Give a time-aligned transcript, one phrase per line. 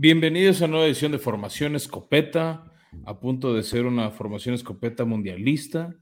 [0.00, 2.72] Bienvenidos a una nueva edición de Formación Escopeta,
[3.04, 5.92] a punto de ser una formación escopeta mundialista,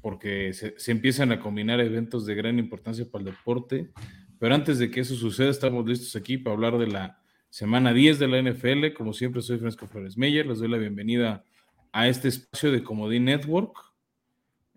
[0.00, 3.90] porque se, empiezan a combinar eventos de gran importancia para el deporte.
[4.38, 7.20] Pero antes de que eso suceda, estamos listos aquí para hablar de la
[7.50, 8.94] semana 10 de la NFL.
[8.96, 10.46] Como siempre, soy Francisco Flores Meyer.
[10.46, 11.44] Les doy la bienvenida
[11.92, 13.76] a este espacio de Comodín Network,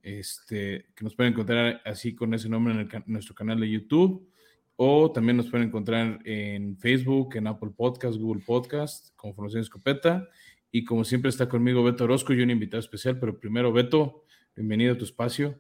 [0.02, 4.30] este, que nos pueden encontrar así con ese nombre en nuestro canal de YouTube
[4.78, 10.30] o también nos pueden encontrar en Facebook, en Apple Podcast, Google Podcast, con Formación Escopeta.
[10.72, 14.24] Y como siempre está conmigo Beto Orozco y un invitado especial, pero primero Beto,
[14.56, 15.60] bienvenido a tu espacio.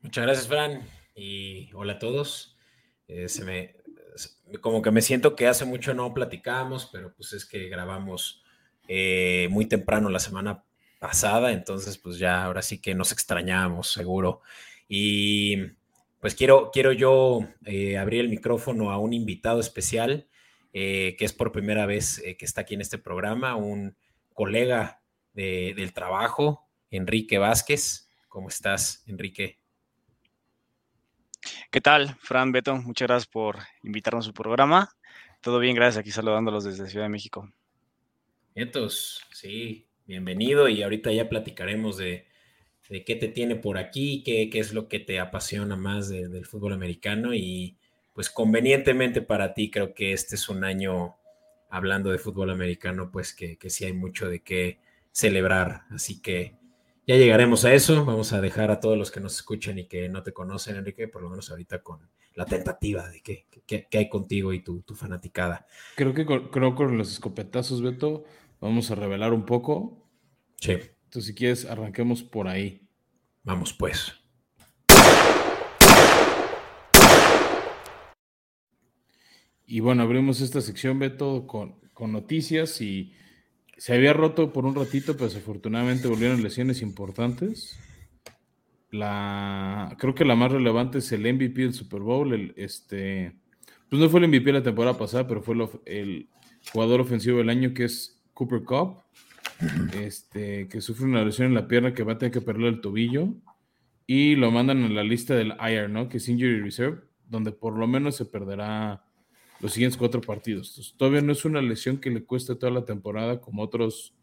[0.00, 0.80] Muchas gracias, Fran,
[1.14, 2.56] y hola a todos.
[3.06, 3.76] Eh, se me,
[4.62, 8.42] como que me siento que hace mucho no platicamos, pero pues es que grabamos
[8.88, 10.64] eh, muy temprano la semana
[10.98, 14.40] pasada, entonces pues ya ahora sí que nos extrañamos, seguro.
[14.88, 15.58] Y
[16.22, 20.28] pues quiero, quiero yo eh, abrir el micrófono a un invitado especial
[20.72, 23.96] eh, que es por primera vez eh, que está aquí en este programa, un
[24.32, 25.02] colega
[25.34, 28.08] del trabajo, Enrique Vázquez.
[28.28, 29.58] ¿Cómo estás, Enrique?
[31.72, 32.76] ¿Qué tal, Fran Beto?
[32.76, 34.90] Muchas gracias por invitarnos a su programa.
[35.40, 35.98] Todo bien, gracias.
[35.98, 37.52] Aquí saludándolos desde Ciudad de México.
[38.54, 42.28] Entonces, sí, bienvenido y ahorita ya platicaremos de,
[42.92, 46.44] de qué te tiene por aquí, qué, qué es lo que te apasiona más del
[46.44, 47.78] fútbol americano y
[48.12, 51.16] pues convenientemente para ti creo que este es un año
[51.70, 54.78] hablando de fútbol americano, pues que, que sí hay mucho de qué
[55.10, 56.54] celebrar, así que
[57.06, 60.10] ya llegaremos a eso, vamos a dejar a todos los que nos escuchen y que
[60.10, 64.10] no te conocen, Enrique, por lo menos ahorita con la tentativa de qué, qué, hay
[64.10, 65.66] contigo y tu, tu, fanaticada.
[65.96, 68.24] Creo que con, creo con los escopetazos, Beto,
[68.60, 70.06] vamos a revelar un poco.
[70.60, 70.76] Sí.
[71.12, 72.88] Entonces, si quieres, arranquemos por ahí.
[73.44, 74.14] Vamos pues.
[79.66, 83.12] Y bueno, abrimos esta sección, Beto, con, con noticias y
[83.76, 87.78] se había roto por un ratito, pero desafortunadamente volvieron lesiones importantes.
[88.90, 92.32] La, creo que la más relevante es el MVP del Super Bowl.
[92.32, 93.36] El, este,
[93.90, 96.30] pues no fue el MVP la temporada pasada, pero fue el
[96.72, 99.02] jugador ofensivo del año que es Cooper Cup
[99.94, 102.80] este, que sufre una lesión en la pierna que va a tener que perder el
[102.80, 103.34] tobillo
[104.06, 106.08] y lo mandan en la lista del IR, ¿no?
[106.08, 109.04] Que es Injury Reserve, donde por lo menos se perderá
[109.60, 110.94] los siguientes cuatro partidos.
[110.98, 114.14] todavía no es una lesión que le cueste toda la temporada como otros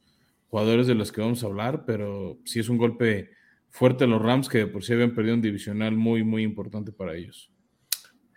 [0.50, 3.32] jugadores de los que vamos a hablar, pero sí es un golpe
[3.70, 7.16] fuerte a los Rams que por sí habían perdido un divisional muy, muy importante para
[7.16, 7.52] ellos.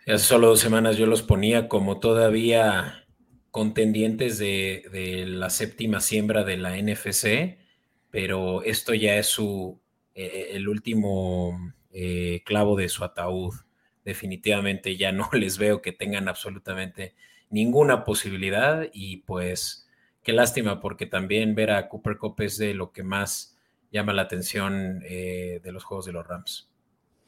[0.05, 3.02] Hace solo dos semanas yo los ponía como todavía
[3.53, 7.59] contendientes de, la séptima siembra de la NFC,
[8.09, 9.79] pero esto ya es su,
[10.15, 13.53] eh, el último eh, clavo de su ataúd.
[14.03, 17.13] Definitivamente ya no les veo que tengan absolutamente
[17.51, 19.87] ninguna posibilidad y pues
[20.23, 23.55] qué lástima porque también ver a Cooper Cup es de lo que más
[23.91, 26.71] llama la atención eh, de los juegos de los Rams.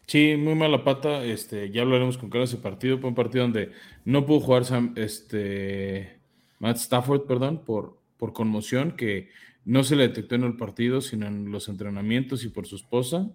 [0.07, 1.23] Sí, muy mala pata.
[1.23, 2.97] Este, ya hablaremos con cada ese partido.
[2.97, 3.71] Fue un partido donde
[4.05, 4.63] no pudo jugar
[4.95, 6.14] este,
[6.59, 9.29] Matt Stafford, perdón, por, por conmoción que
[9.65, 13.29] no se le detectó en el partido, sino en los entrenamientos y por su esposa.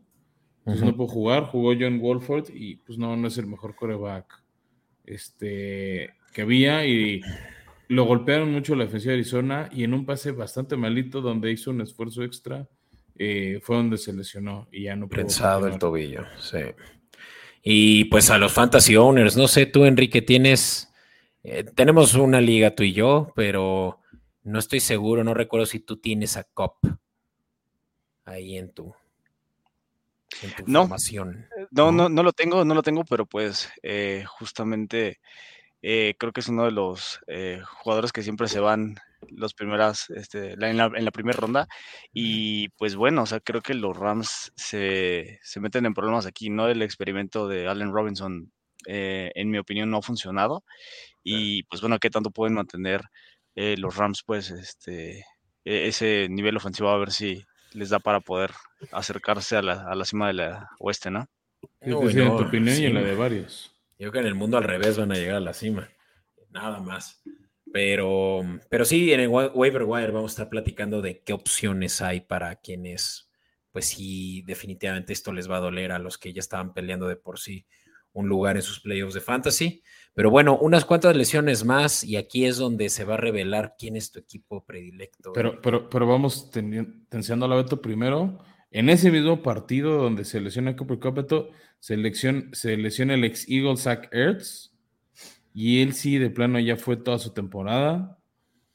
[0.61, 1.45] Entonces no pudo jugar.
[1.45, 4.43] Jugó John Wolford y pues no, no es el mejor coreback
[5.07, 6.87] este, que había.
[6.87, 7.21] Y
[7.89, 11.71] lo golpearon mucho la defensiva de Arizona y en un pase bastante malito donde hizo
[11.71, 12.69] un esfuerzo extra
[13.23, 15.19] eh, fue donde se lesionó y ya no pudo.
[15.19, 16.61] Pensado el tobillo, sí.
[17.63, 20.90] Y pues a los fantasy owners, no sé, tú Enrique, tienes,
[21.43, 24.01] eh, tenemos una liga tú y yo, pero
[24.43, 26.87] no estoy seguro, no recuerdo si tú tienes a COP
[28.25, 28.95] ahí en tu,
[30.67, 31.47] no, formación.
[31.71, 35.21] No, no, no lo tengo, no lo tengo, pero pues eh, justamente
[35.83, 37.21] creo que es uno de los
[37.83, 38.97] jugadores que siempre se van
[39.28, 41.69] los primeras, este, en, la, primera ronda.
[42.13, 46.69] Y pues bueno, o sea, creo que los Rams se, meten en problemas aquí, ¿no?
[46.69, 48.53] El experimento de Allen Robinson,
[48.86, 50.65] eh, en mi opinión, no ha funcionado.
[51.22, 53.03] Y pues bueno, ¿qué tanto pueden mantener
[53.54, 55.24] eh, los Rams, pues, este,
[55.65, 56.91] e, ese nivel ofensivo?
[56.91, 58.50] A ver si les da para poder
[58.92, 61.27] acercarse a la, a la cima de la oeste, ¿no?
[61.82, 63.74] no, en tu opinión y en la de varios.
[63.98, 65.91] Yo creo que en el mundo al revés van a llegar a la cima.
[66.50, 67.22] Nada más.
[67.72, 72.21] Pero, pero sí, en el waiver wire vamos a estar platicando de qué opciones hay
[72.21, 73.30] para quienes,
[73.71, 77.16] pues sí, definitivamente esto les va a doler a los que ya estaban peleando de
[77.16, 77.66] por sí
[78.12, 79.83] un lugar en sus playoffs de fantasy.
[80.15, 83.97] Pero bueno, unas cuantas lesiones más y aquí es donde se va a revelar quién
[83.97, 85.33] es tu equipo predilecto.
[85.33, 86.51] Pero, pero, pero vamos
[87.09, 88.39] tensiando la Beto primero.
[88.72, 91.97] En ese mismo partido donde se lesiona Cooper Cup, se,
[92.53, 94.71] se lesiona el ex Eagle Zach Ertz
[95.53, 98.18] y él sí, de plano, ya fue toda su temporada.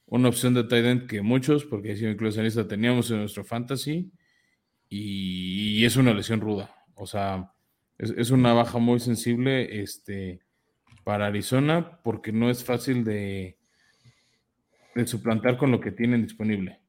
[0.07, 4.11] una opción de tight end que muchos, porque si incluso en teníamos en nuestro fantasy,
[4.89, 6.75] y, es una lesión ruda.
[6.95, 7.51] O sea,
[7.97, 10.41] es, una baja muy sensible este,
[11.03, 13.57] para Arizona, porque no es fácil de,
[14.95, 16.81] de suplantar con lo que tienen disponible.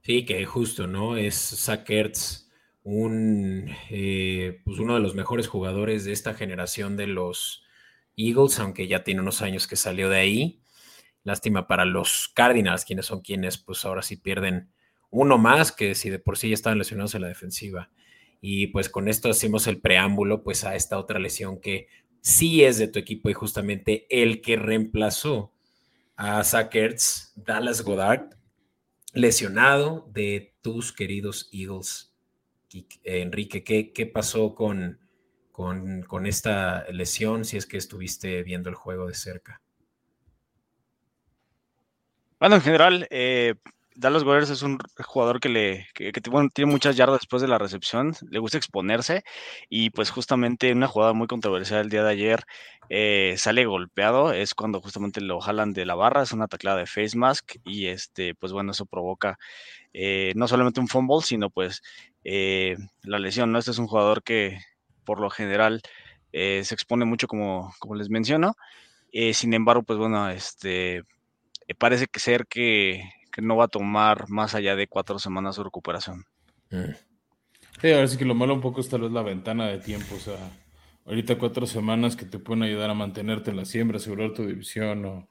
[0.00, 1.16] Sí, que justo, ¿no?
[1.16, 2.48] Es Sackerts
[2.82, 7.64] un, eh, pues uno de los mejores jugadores de esta generación de los
[8.16, 10.62] Eagles, aunque ya tiene unos años que salió de ahí.
[11.22, 14.70] Lástima para los Cardinals, quienes son quienes, pues ahora sí pierden
[15.10, 17.90] uno más que si de por sí ya estaban lesionados en la defensiva.
[18.40, 21.88] Y pues con esto hacemos el preámbulo, pues a esta otra lesión que
[22.20, 25.52] sí es de tu equipo y justamente el que reemplazó
[26.16, 28.30] a Sackerts, Dallas Goddard,
[29.12, 32.14] lesionado de tus queridos Eagles.
[33.04, 35.00] Enrique, ¿qué, qué pasó con,
[35.52, 39.62] con, con, esta lesión si es que estuviste viendo el juego de cerca?
[42.38, 43.54] Bueno, en general, eh,
[43.98, 48.38] Dallas Goddard es un jugador que le tiene muchas yardas después de la recepción, le
[48.38, 49.24] gusta exponerse
[49.68, 52.44] y pues justamente una jugada muy controversial el día de ayer
[52.90, 56.86] eh, sale golpeado, es cuando justamente lo jalan de la barra, es una taclada de
[56.86, 59.36] face mask y este pues bueno eso provoca
[59.92, 61.82] eh, no solamente un fumble sino pues
[62.22, 63.58] eh, la lesión, ¿no?
[63.58, 64.60] Este es un jugador que
[65.04, 65.82] por lo general
[66.30, 68.54] se expone mucho como, como les menciono,
[69.32, 71.02] sin embargo pues bueno este
[71.78, 73.02] parece que ser que
[73.38, 76.24] no va a tomar más allá de cuatro semanas su recuperación.
[76.70, 76.92] Mm.
[77.80, 80.16] Sí, ahora sí que lo malo un poco es tal vez la ventana de tiempo,
[80.16, 80.36] o sea,
[81.06, 85.04] ahorita cuatro semanas que te pueden ayudar a mantenerte en la siembra, asegurar tu división
[85.04, 85.28] o,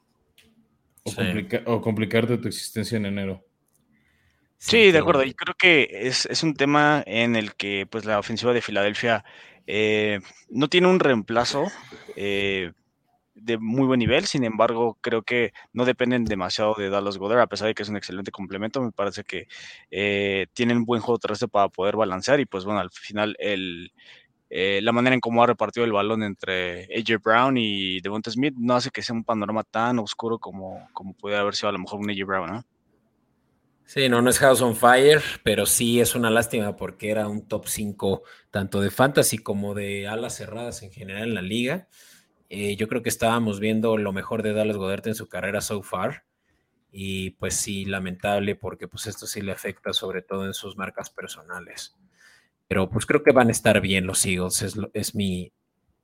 [1.66, 3.44] o, complicarte tu existencia en enero.
[4.56, 5.22] Sí, de acuerdo.
[5.24, 9.24] Y creo que es, un tema en el que pues la ofensiva de Filadelfia
[9.66, 10.20] eh,
[10.50, 11.66] no tiene un reemplazo.
[12.16, 12.72] Eh,
[13.40, 17.46] de muy buen nivel, sin embargo, creo que no dependen demasiado de Dallas Goddard, a
[17.46, 19.48] pesar de que es un excelente complemento, me parece que
[19.90, 23.92] eh, tienen buen juego terrestre para poder balancear y pues bueno, al final el,
[24.50, 28.54] eh, la manera en cómo ha repartido el balón entre AJ Brown y Devonta Smith
[28.56, 31.78] no hace que sea un panorama tan oscuro como, como puede haber sido a lo
[31.78, 32.64] mejor un AJ Brown, ¿no?
[33.88, 37.48] Sí, no, no es House on Fire, pero sí es una lástima porque era un
[37.48, 41.88] top 5 tanto de fantasy como de alas cerradas en general en la liga.
[42.48, 45.82] Eh, yo creo que estábamos viendo lo mejor de Dallas Goddard en su carrera so
[45.82, 46.24] far.
[46.90, 51.10] Y pues sí, lamentable porque pues esto sí le afecta sobre todo en sus marcas
[51.10, 51.96] personales.
[52.66, 55.52] Pero pues creo que van a estar bien los Eagles, es, lo, es mi,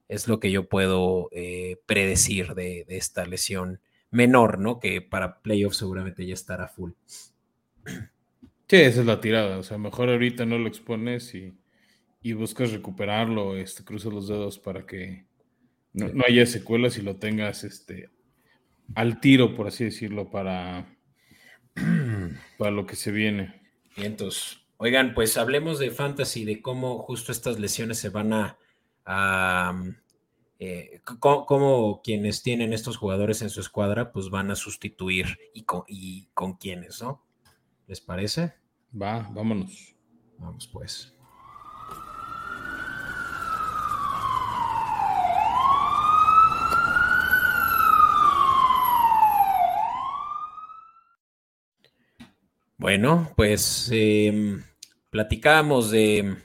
[0.08, 3.80] es lo que yo puedo eh, predecir de, esta lesión
[4.10, 4.78] menor, ¿no?
[4.80, 6.92] Que para playoffs seguramente ya estará full.
[8.66, 9.58] Sí, esa es la tirada.
[9.58, 11.54] O sea, mejor ahorita no lo expones y,
[12.22, 15.26] y buscas recuperarlo, este, cruzas los dedos para que
[15.94, 18.10] no, haya secuelas y lo tengas este,
[18.94, 20.98] al tiro, por así decirlo, para,
[22.58, 23.62] para lo que se viene.
[23.96, 28.58] entonces, oigan, pues hablemos de fantasy, de cómo justo estas lesiones se van a...
[30.60, 35.82] Eh, cómo, quienes tienen estos jugadores en su escuadra, pues van a sustituir y con,
[35.88, 37.22] y con quiénes, ¿no?
[37.86, 38.54] ¿Les parece?
[38.94, 39.94] Va, vámonos.
[40.38, 41.13] Vamos pues.
[52.84, 54.60] Bueno, pues eh,
[55.08, 56.36] platicamos de,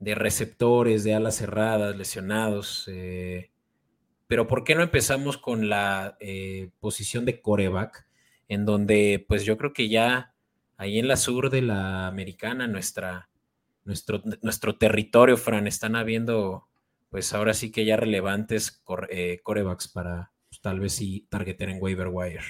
[0.00, 3.52] receptores, de alas cerradas, lesionados, eh,
[4.26, 8.08] pero ¿por qué no empezamos con la eh, posición de coreback,
[8.48, 10.34] en donde pues yo creo que ya
[10.78, 13.30] ahí en la sur de la americana, nuestra,
[13.84, 16.66] nuestro, nuestro territorio, Fran, están habiendo
[17.08, 18.82] pues ahora sí que ya relevantes
[19.44, 22.42] corebacks para pues, tal vez sí targeter en waiver wire.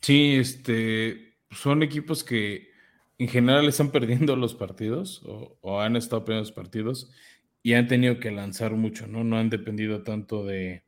[0.00, 2.70] Sí, este, son equipos que
[3.18, 7.10] en general están perdiendo los partidos o, han estado perdiendo los partidos
[7.62, 9.24] y han tenido que lanzar mucho, ¿no?
[9.24, 10.84] No han dependido tanto de,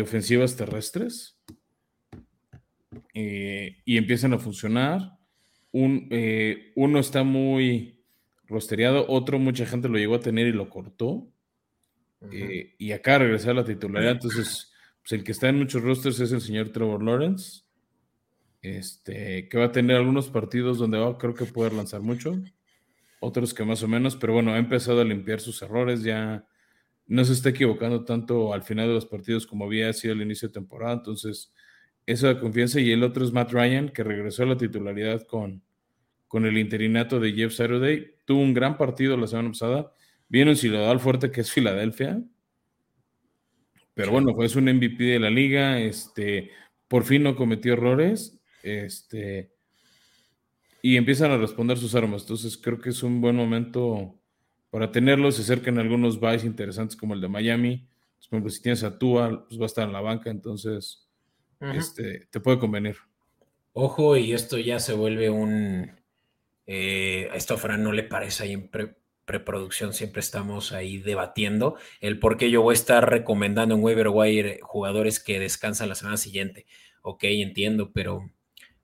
[0.00, 1.38] ofensivas terrestres
[3.12, 5.18] eh, y empiezan a funcionar.
[5.72, 7.96] Un, eh, uno está muy
[8.46, 11.28] rostereado, otro mucha gente lo llegó a tener y lo cortó.
[12.32, 14.12] Eh, y acá regresar a la titularidad.
[14.12, 14.72] Entonces,
[15.02, 17.65] pues el que está en muchos rosters es el señor Trevor Lawrence.
[18.74, 22.36] Este, que va a tener algunos partidos donde va, creo que puede lanzar mucho,
[23.20, 26.44] otros que más o menos, pero bueno, ha empezado a limpiar sus errores, ya
[27.06, 30.48] no se está equivocando tanto al final de los partidos como había sido al inicio
[30.48, 31.54] de temporada, entonces
[32.06, 35.62] eso da confianza y el otro es Matt Ryan, que regresó a la titularidad con,
[36.26, 39.92] con el interinato de Jeff Saturday, tuvo un gran partido la semana pasada,
[40.28, 42.20] viene un ciudadano fuerte que es Filadelfia,
[43.94, 46.50] pero bueno, fue un MVP de la liga, este,
[46.88, 48.35] por fin no cometió errores,
[48.66, 49.52] este,
[50.82, 52.22] y empiezan a responder sus armas.
[52.22, 54.18] Entonces creo que es un buen momento
[54.70, 55.36] para tenerlos.
[55.36, 57.88] Se acercan algunos buys interesantes como el de Miami.
[58.28, 61.08] Por ejemplo, si tienes a Tua, pues va a estar en la banca, entonces
[61.60, 62.96] este, te puede convenir.
[63.72, 65.92] Ojo, y esto ya se vuelve un...
[66.66, 68.70] Eh, a esto a Fran no le parece ahí en
[69.24, 74.08] preproducción, siempre estamos ahí debatiendo el por qué yo voy a estar recomendando en waiver
[74.08, 76.66] wire jugadores que descansan la semana siguiente.
[77.02, 78.32] Ok, entiendo, pero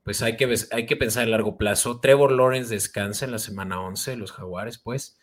[0.03, 2.01] pues hay que, hay que pensar a largo plazo.
[2.01, 5.19] Trevor Lawrence descansa en la semana 11, los Jaguares, pues.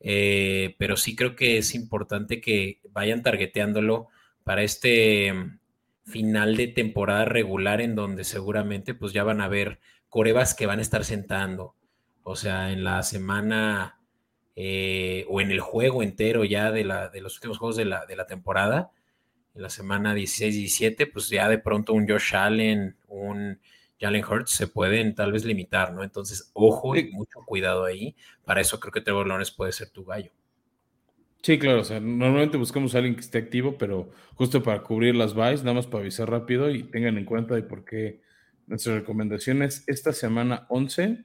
[0.00, 4.08] Eh, pero sí creo que es importante que vayan targeteándolo
[4.44, 5.58] para este mm,
[6.04, 10.78] final de temporada regular en donde seguramente pues ya van a ver corebas que van
[10.78, 11.74] a estar sentando.
[12.22, 13.98] O sea, en la semana
[14.54, 18.06] eh, o en el juego entero ya de, la, de los últimos juegos de la,
[18.06, 18.92] de la temporada,
[19.54, 23.60] en la semana 16-17, pues ya de pronto un Josh Allen, un
[24.00, 26.02] Jalen Hurts se pueden tal vez limitar, ¿no?
[26.02, 28.14] Entonces, ojo y mucho cuidado ahí.
[28.44, 30.30] Para eso creo que Trevor Lawrence puede ser tu gallo.
[31.42, 35.14] Sí, claro, o sea, normalmente buscamos a alguien que esté activo, pero justo para cubrir
[35.14, 38.20] las buys, nada más para avisar rápido y tengan en cuenta de por qué
[38.66, 41.24] nuestras recomendaciones esta semana 11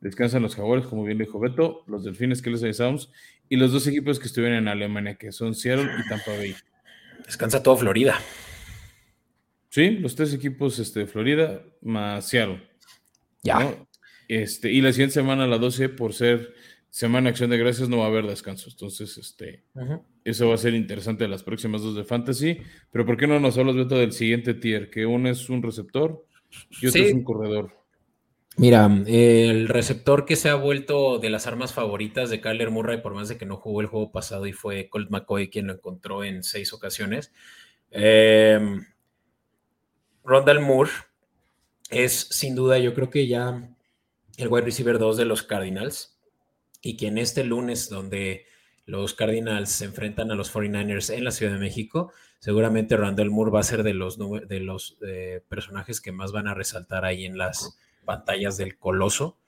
[0.00, 3.10] descansan los jaguares, como bien dijo Beto, los delfines que les avisamos
[3.48, 6.54] y los dos equipos que estuvieron en Alemania, que son Seattle y Tampa Bay.
[7.26, 8.18] Descansa todo Florida.
[9.74, 12.62] Sí, los tres equipos este, de Florida más Seattle.
[13.42, 13.76] Ya.
[14.28, 16.54] Este, y la siguiente semana, la 12, por ser
[16.90, 18.70] Semana de Acción de Gracias, no va a haber descanso.
[18.70, 19.64] Entonces, este,
[20.22, 22.58] eso va a ser interesante las próximas dos de Fantasy.
[22.92, 24.90] Pero ¿por qué no nos hablas, Beto, del siguiente tier?
[24.90, 26.24] Que uno es un receptor
[26.80, 27.76] y otro es un corredor.
[28.56, 33.14] Mira, el receptor que se ha vuelto de las armas favoritas de Kyler Murray, por
[33.14, 36.22] más de que no jugó el juego pasado y fue Colt McCoy quien lo encontró
[36.22, 37.32] en seis ocasiones.
[37.90, 38.60] Eh,
[40.24, 40.90] Rondal Moore
[41.90, 43.70] es sin duda, yo creo que ya
[44.38, 46.18] el wide receiver 2 de los Cardinals
[46.80, 48.46] y que en este lunes donde
[48.86, 53.50] los Cardinals se enfrentan a los 49ers en la Ciudad de México, seguramente Rondell Moore
[53.50, 57.24] va a ser de los, de los eh, personajes que más van a resaltar ahí
[57.26, 59.38] en las pantallas del Coloso.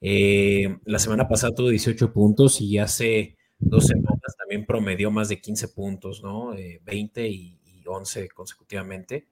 [0.00, 5.40] Eh, la semana pasada tuvo 18 puntos y hace dos semanas también promedió más de
[5.40, 6.54] 15 puntos, ¿no?
[6.82, 9.28] 20 eh, y, y 11 consecutivamente.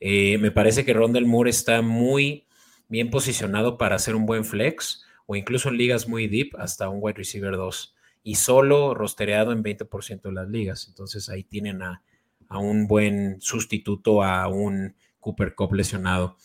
[0.00, 2.46] Eh, me parece que Rondell Moore está muy
[2.88, 6.98] bien posicionado para hacer un buen flex o incluso en ligas muy deep hasta un
[7.00, 10.86] wide receiver 2 y solo rostereado en 20% de las ligas.
[10.88, 12.02] Entonces ahí tienen a,
[12.50, 16.36] un buen sustituto a un Cooper Cup lesionado.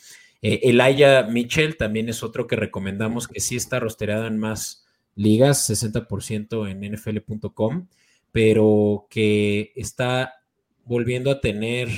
[0.42, 4.86] Eh, Elijah Mitchell también es otro que recomendamos que sí está rostereado en más
[5.16, 7.88] ligas, 60% en nfl.com,
[8.32, 10.36] pero que está
[10.84, 11.90] volviendo a tener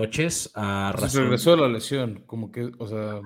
[0.00, 1.22] toches a razón.
[1.22, 3.20] regresó la lesión, como que, o sea.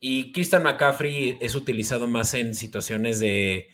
[0.00, 3.68] Y Christian McCaffrey es utilizado más en situaciones de,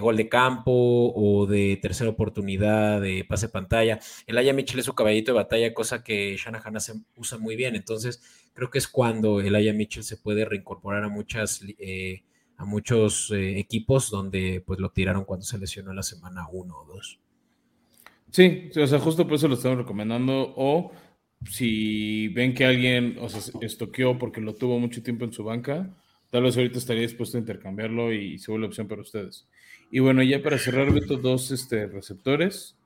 [0.00, 3.98] gol de campo o de tercera oportunidad, de pase pantalla.
[4.26, 6.76] El Aya Mitchell es su caballito de batalla, cosa que Shanahan
[7.16, 7.74] usa muy bien.
[7.74, 8.22] Entonces,
[8.52, 11.62] creo que es cuando el Aya Mitchell se puede reincorporar a muchas.
[11.78, 12.24] Eh,
[12.60, 16.76] a muchos eh, equipos donde pues lo tiraron cuando se lesionó en la semana 1
[16.76, 17.20] o 2.
[18.30, 20.54] Sí, o sea, justo por eso lo estamos recomendando.
[20.56, 20.92] O
[21.48, 25.90] si ven que alguien o sea, estoqueó porque lo tuvo mucho tiempo en su banca,
[26.30, 29.48] tal vez ahorita estaría dispuesto a intercambiarlo y se vuelve opción para ustedes.
[29.90, 32.76] Y bueno, ya para cerrar, Beto, dos este, receptores.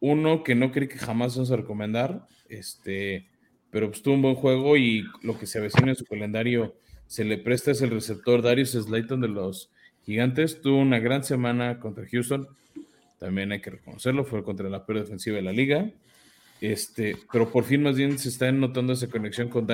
[0.00, 3.26] Uno que no creí que jamás vamos a recomendar, este,
[3.70, 7.24] pero pues tuvo un buen juego y lo que se avecina en su calendario se
[7.24, 9.70] le presta es el receptor Darius Slayton de los
[10.04, 10.60] Gigantes.
[10.60, 12.48] Tuvo una gran semana contra Houston
[13.24, 15.90] también hay que reconocerlo, fue contra la peor defensiva de la liga.
[16.60, 19.66] Este, pero por fin más bien se está notando esa conexión con,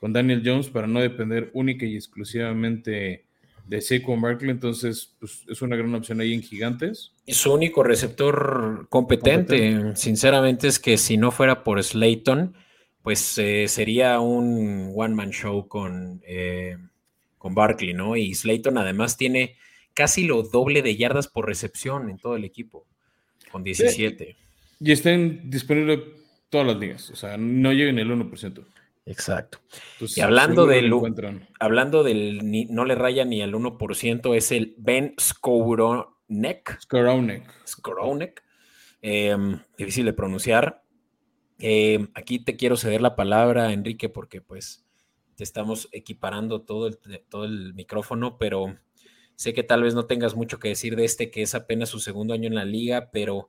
[0.00, 3.26] con Daniel Jones para no depender única y exclusivamente
[3.66, 7.12] de Saquon Barkley, entonces pues, es una gran opción ahí en Gigantes.
[7.26, 12.54] Y su único receptor competente, sinceramente, es que si no fuera por Slayton,
[13.02, 16.78] pues eh, sería un one-man show con, eh,
[17.36, 18.16] con Barkley, ¿no?
[18.16, 19.56] Y Slayton además tiene
[19.94, 22.86] casi lo doble de yardas por recepción en todo el equipo,
[23.50, 24.36] con 17.
[24.80, 26.00] Y estén disponibles
[26.48, 28.64] todas las ligas, o sea, no lleguen el 1%.
[29.06, 29.58] Exacto.
[29.98, 30.92] y hablando del,
[31.58, 36.80] hablando del no le raya ni al 1%, es el Ben Skoronek.
[36.80, 37.66] Skoronek.
[37.66, 38.42] Skoronek.
[39.02, 40.84] Em, difícil de pronunciar.
[41.58, 44.86] Em, aquí te quiero ceder la palabra, Enrique, porque pues
[45.34, 48.76] te estamos equiparando todo el, todo el micrófono, pero
[49.40, 51.98] Sé que tal vez no tengas mucho que decir de este, que es apenas su
[51.98, 53.48] segundo año en la liga, pero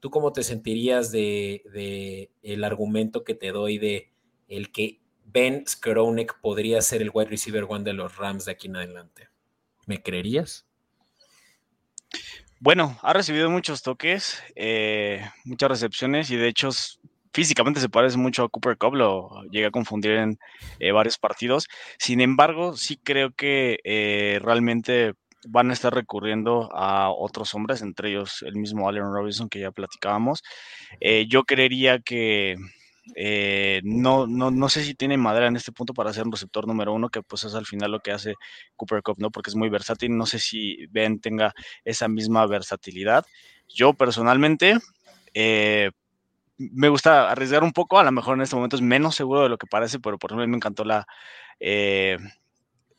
[0.00, 4.10] ¿tú cómo te sentirías de, el argumento que te doy de
[4.48, 8.66] el que Ben Skronek podría ser el wide receiver one de los Rams de aquí
[8.66, 9.28] en adelante?
[9.86, 10.66] ¿Me creerías?
[12.58, 16.70] Bueno, ha recibido muchos toques, eh, muchas recepciones y de hecho
[17.32, 20.40] físicamente se parece mucho a Cooper Cup, lo llegué a confundir en
[20.80, 21.68] eh, varios partidos.
[21.96, 25.14] Sin embargo, sí creo que eh, realmente
[25.46, 29.70] van a estar recurriendo a otros hombres, entre ellos el mismo Allen Robinson que ya
[29.70, 30.42] platicábamos.
[31.28, 32.56] yo creería que
[33.14, 36.66] eh, no, no, no sé si tiene madera en este punto para ser un receptor
[36.66, 38.34] número uno, que pues es al final lo que hace
[38.76, 39.30] Cooper Cup, ¿no?
[39.30, 40.16] Porque es muy versátil.
[40.16, 41.54] No sé si Ben tenga
[41.84, 43.24] esa misma versatilidad.
[43.68, 44.78] Yo personalmente
[45.34, 45.90] eh,
[46.58, 49.48] me gusta arriesgar un poco, a lo mejor en este momento es menos seguro de
[49.48, 51.06] lo que parece, pero por ejemplo me encantó la,
[51.60, 52.18] eh,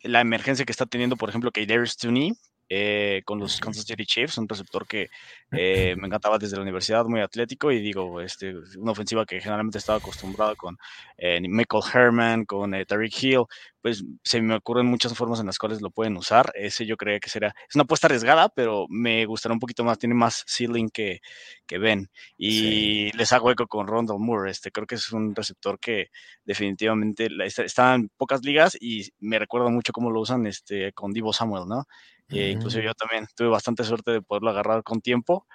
[0.04, 2.34] la emergencia que está teniendo, por ejemplo, que Darius Tooney,
[2.70, 5.10] eh, con los Kansas City Chiefs, un receptor que
[5.52, 9.80] eh, me encantaba desde la universidad, muy atlético y digo, este, una ofensiva que generalmente
[9.80, 10.78] estaba acostumbrada con
[11.18, 13.46] eh, Michael Herman, con Tariq Hill,
[13.82, 16.52] pues se me ocurren muchas formas en las cuales lo pueden usar.
[16.56, 19.98] Ese yo creía que sería, es una apuesta arriesgada, pero me gustaría un poquito más,
[19.98, 21.22] tiene más ceiling que,
[21.66, 22.10] que Ben.
[22.38, 26.10] Y les hago eco con Rondell Moore, este, creo que es un receptor que
[26.46, 31.34] definitivamente está, en pocas ligas y me recuerda mucho cómo lo usan este, con Divo
[31.34, 31.86] Samuel, ¿no?
[32.32, 35.48] Eh, incluso yo también tuve bastante suerte de poderlo agarrar con tiempo.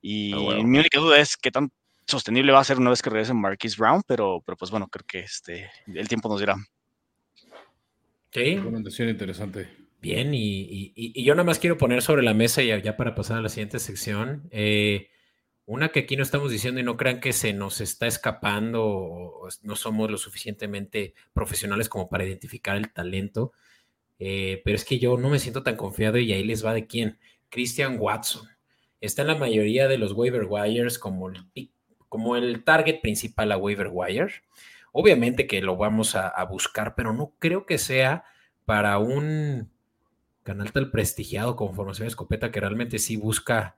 [0.00, 1.70] Y ah, mi única duda es qué tan
[2.06, 5.04] sostenible va a ser una vez que regrese Marquis Brown, pero, pero pues bueno, creo
[5.06, 6.56] que este, el tiempo nos dirá.
[8.30, 8.56] Sí.
[8.56, 9.68] Recomendación interesante.
[10.00, 13.40] Bien, y, yo nada más quiero poner sobre la mesa ya, ya para pasar a
[13.42, 14.48] la siguiente sección.
[14.50, 15.10] Eh,
[15.64, 19.48] una que aquí no estamos diciendo y no crean que se nos está escapando o
[19.62, 23.52] no somos lo suficientemente profesionales como para identificar el talento.
[24.24, 26.86] Eh, pero es que yo no me siento tan confiado y ahí les va de
[26.86, 27.18] quién.
[27.48, 28.48] Christian Watson.
[29.00, 31.44] Está en la mayoría de los waiver wires como el,
[32.08, 34.32] como el target principal a waiver wire.
[34.92, 38.24] Obviamente que lo vamos a, buscar, pero no creo que sea
[38.64, 39.72] para un
[40.44, 43.76] canal tan prestigiado como Formación Escopeta que realmente sí busca,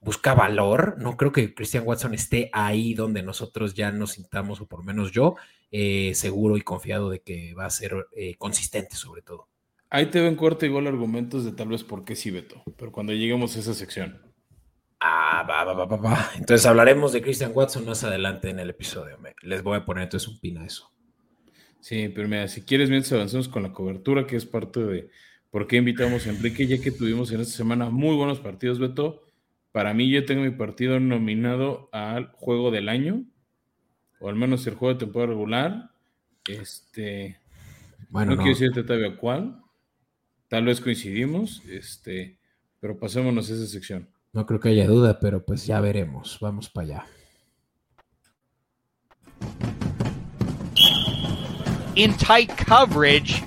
[0.00, 0.94] busca valor.
[0.96, 4.84] No creo que Christian Watson esté ahí donde nosotros ya nos sintamos, o por lo
[4.86, 5.36] menos yo,
[5.70, 9.48] eh, seguro y confiado de que va a ser eh, consistente sobre todo.
[9.90, 13.12] Ahí te ven corto igual argumentos de tal vez por qué sí, Beto, pero cuando
[13.12, 14.20] lleguemos a esa sección.
[15.00, 19.18] Ah, va, va, va, va, Entonces hablaremos de Christian Watson más adelante en el episodio.
[19.42, 20.90] Les voy a poner entonces un pin a eso.
[21.80, 25.10] Sí, pero mira, si quieres, mientras avanzamos con la cobertura, que es parte de
[25.50, 29.22] por qué invitamos a Enrique, ya que tuvimos en esta semana muy buenos partidos, Beto.
[29.70, 33.24] Para mí, yo tengo mi partido nominado al juego del año,
[34.18, 35.90] o al menos el juego de temporada regular.
[36.48, 37.38] Este.
[38.08, 38.42] Bueno, no, no.
[38.42, 39.60] quiero decirte todavía cuál,
[40.54, 42.38] Tal vez coincidimos, este,
[42.78, 44.08] pero pasémonos a esa sección.
[44.32, 46.38] No creo que haya duda, pero pues ya veremos.
[46.40, 47.06] Vamos para allá.
[51.96, 53.42] In tight coverage.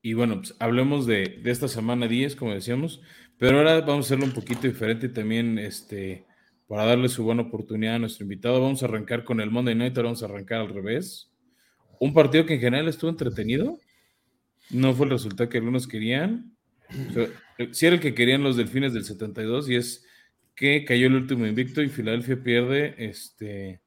[0.00, 3.02] Y bueno, pues hablemos de, esta semana 10, como decíamos,
[3.36, 6.24] pero ahora vamos a hacerlo un poquito diferente también, este,
[6.68, 8.62] para darle su buena oportunidad a nuestro invitado.
[8.62, 11.28] Vamos a arrancar con el Monday Night, ahora vamos a arrancar al revés
[12.00, 13.78] un partido que en general estuvo entretenido.
[14.70, 16.56] No fue el resultado que algunos querían.
[17.72, 20.04] Si era el que querían los delfines del 72 y es
[20.54, 23.80] que cayó el último invicto y Filadelfia pierde este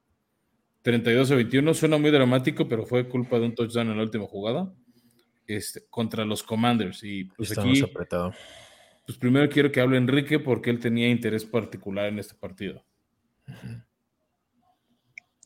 [0.83, 1.73] 32 a 21.
[1.73, 4.73] Suena muy dramático, pero fue culpa de un touchdown en la última jugada
[5.47, 7.03] este, contra los Commanders.
[7.03, 8.33] Y pues aquí, apretado.
[9.05, 12.83] pues primero quiero que hable Enrique porque él tenía interés particular en este partido.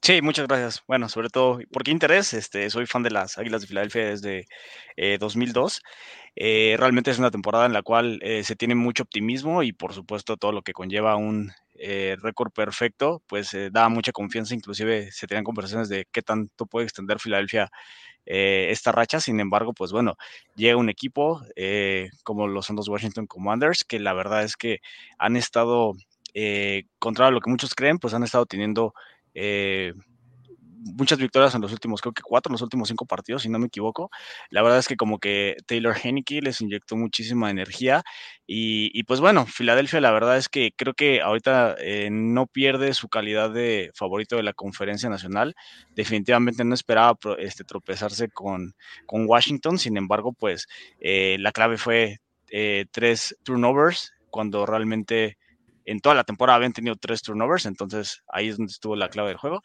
[0.06, 0.84] Sí, muchas gracias.
[0.88, 2.36] Bueno, sobre todo, ¿por qué interés?
[2.36, 4.46] Este, soy fan de las Águilas de Filadelfia desde
[5.20, 5.82] 2002.
[6.36, 9.74] Eh, eh, realmente es una temporada en la cual eh, se tiene mucho optimismo y
[9.74, 11.52] por supuesto todo lo que conlleva un
[12.22, 14.54] récord perfecto, pues da mucha confianza.
[14.54, 17.72] Inclusive se tenían conversaciones de qué tanto puede extender Filadelfia
[18.26, 19.20] esta racha.
[19.20, 20.18] Sin embargo, pues bueno,
[20.56, 21.42] llega un equipo
[22.24, 24.82] como los son los Washington Commanders, que la verdad es que
[25.18, 25.94] han estado,
[27.00, 28.94] contra lo que muchos creen, pues han estado teniendo
[29.36, 29.94] eh,
[30.86, 33.60] muchas victorias en los últimos, creo que cuatro en los últimos cinco partidos, si no
[33.60, 34.10] me equivoco.
[34.50, 38.04] La verdad es que como que Taylor Henneke les inyectó muchísima energía
[38.48, 43.10] y, pues bueno, Filadelfia la verdad es que creo que ahorita eh, no pierde su
[43.10, 45.56] calidad de favorito de la conferencia nacional.
[45.96, 48.76] Definitivamente no esperaba este, tropezarse con,
[49.08, 50.68] con Washington, sin embargo, pues
[51.00, 52.20] eh, la clave fue
[52.92, 55.38] tres turnovers cuando realmente
[55.86, 59.30] en toda la temporada habían tenido tres turnovers, entonces ahí es donde estuvo la clave
[59.30, 59.62] del juego.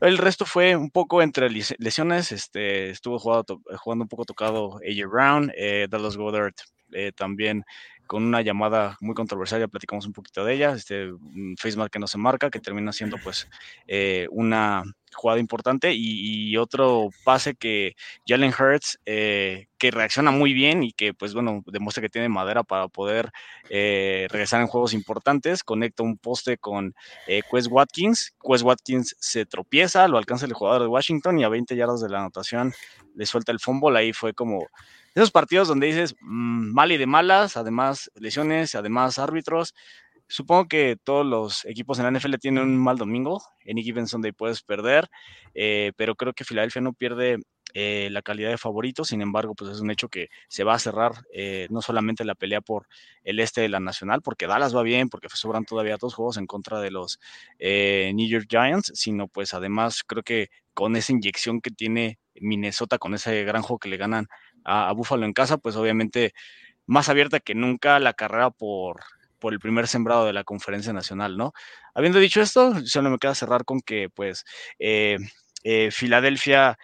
[0.00, 5.08] El resto fue un poco entre lesiones, este, estuvo jugando, jugando un poco tocado AJ
[5.08, 6.54] Brown, eh, Dallas Goddard
[6.92, 7.64] eh, también
[8.10, 11.12] con una llamada muy controversial, ya platicamos un poquito de ella, este
[11.56, 13.48] Facebook que no se marca, que termina siendo pues
[13.86, 17.94] eh, una jugada importante y, otro pase que
[18.26, 22.64] Jalen Hurts, eh, que reacciona muy bien y que pues bueno, demuestra que tiene madera
[22.64, 23.30] para poder
[23.68, 26.94] eh, regresar en juegos importantes, conecta un poste con
[27.28, 31.76] Quest Watkins, Quest Watkins se tropieza, lo alcanza el jugador de Washington y a 20
[31.76, 32.72] yardas de la anotación
[33.14, 34.66] le suelta el fumble, ahí fue como
[35.14, 39.74] esos partidos donde dices mm, mal y de malas, además lesiones, además árbitros.
[40.28, 43.42] Supongo que todos los equipos en la NFL tienen un mal domingo.
[43.64, 45.08] En Given Sunday puedes perder,
[45.54, 47.38] eh, pero creo que Filadelfia no pierde
[47.74, 49.04] eh, la calidad de favorito.
[49.04, 52.36] Sin embargo, pues es un hecho que se va a cerrar eh, no solamente la
[52.36, 52.86] pelea por
[53.24, 56.46] el este de la nacional, porque Dallas va bien, porque sobran todavía dos juegos en
[56.46, 57.18] contra de los
[57.58, 63.14] New York Giants, sino pues además creo que con esa inyección que tiene Minnesota, con
[63.14, 64.28] ese gran juego que le ganan
[64.64, 66.34] a, Búfalo en casa, pues obviamente
[66.86, 69.00] más abierta que nunca la carrera por,
[69.38, 71.52] por el primer sembrado de la conferencia nacional, ¿no?
[71.94, 74.44] Habiendo dicho esto, solo me queda cerrar con que pues
[74.78, 75.18] eh,
[75.64, 76.78] eh, Filadelfia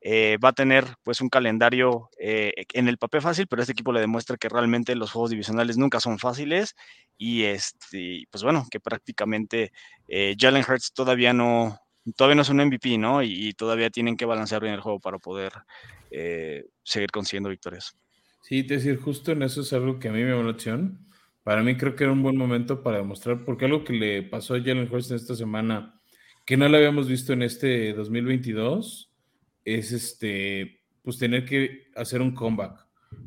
[0.00, 4.00] eh, va a tener pues un calendario en el papel fácil, pero este equipo le
[4.00, 6.74] demuestra que realmente los juegos divisionales nunca son fáciles
[7.16, 9.72] y este, pues bueno, que prácticamente
[10.08, 11.78] Jalen Hurts todavía no,
[12.16, 13.22] todavía no es un MVP, ¿no?
[13.22, 15.52] Y, todavía tienen que balancear bien el juego para poder
[16.16, 17.96] eh, seguir consiguiendo victorias.
[18.40, 21.04] Sí, decir, justo en eso es algo que a mí me llamó la atención.
[21.42, 24.54] Para mí creo que era un buen momento para demostrar, porque algo que le pasó
[24.54, 26.00] a Jalen Hurts en esta semana,
[26.46, 29.10] que no lo habíamos visto en este 2022,
[29.64, 32.86] es este, pues tener que hacer un comeback,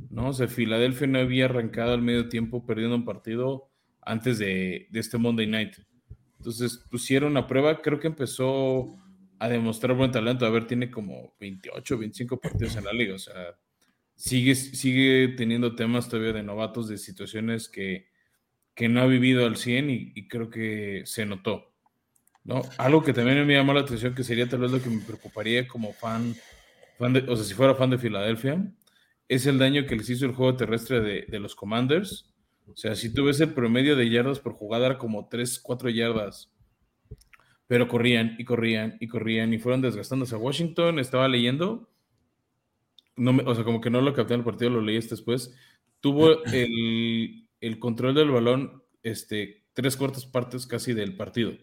[0.10, 0.30] ¿no?
[0.30, 3.69] O sea, Filadelfia no había arrancado al medio tiempo perdiendo un partido
[4.02, 5.76] antes de, de este Monday Night.
[6.38, 8.97] Entonces pusieron a prueba, creo que empezó
[9.39, 10.45] a demostrar buen talento.
[10.45, 13.15] A ver, tiene como 28, 25 partidos en la liga.
[13.15, 13.56] O sea,
[14.15, 18.08] sigue, sigue teniendo temas todavía de novatos, de situaciones que,
[18.73, 21.73] que no ha vivido al 100 y, creo que se notó.
[22.43, 22.62] ¿no?
[22.78, 25.67] Algo que también me llamó la atención, que sería tal vez lo que me preocuparía
[25.67, 26.36] como fan,
[26.97, 28.65] fan de, o sea, si fuera fan de Filadelfia,
[29.28, 32.34] es el daño que les hizo el juego terrestre de, de los Commanders
[32.71, 35.89] o sea, si tú ves el promedio de yardas por jugada era como 3, 4
[35.89, 36.52] yardas.
[37.67, 40.99] Pero corrían y corrían y corrían y fueron desgastándose a Washington.
[40.99, 41.89] Estaba leyendo,
[43.15, 45.53] no o sea, como que no lo capté en el partido, lo leí después.
[45.99, 51.53] Tuvo el, el control del balón este, tres cuartas partes casi del partido.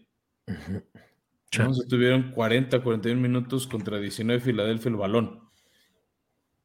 [1.51, 5.41] Entonces tuvieron 40, 41 minutos contra 19 Filadelfia el balón.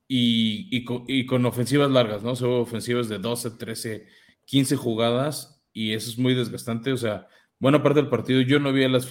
[0.09, 2.35] Y, y, con, y, con, ofensivas largas, ¿no?
[2.35, 4.09] Son ofensivas de 12, 13
[4.45, 6.93] 15 jugadas y eso es muy desgastante.
[6.93, 7.29] O sea,
[7.61, 9.09] buena parte del partido yo no vi a las,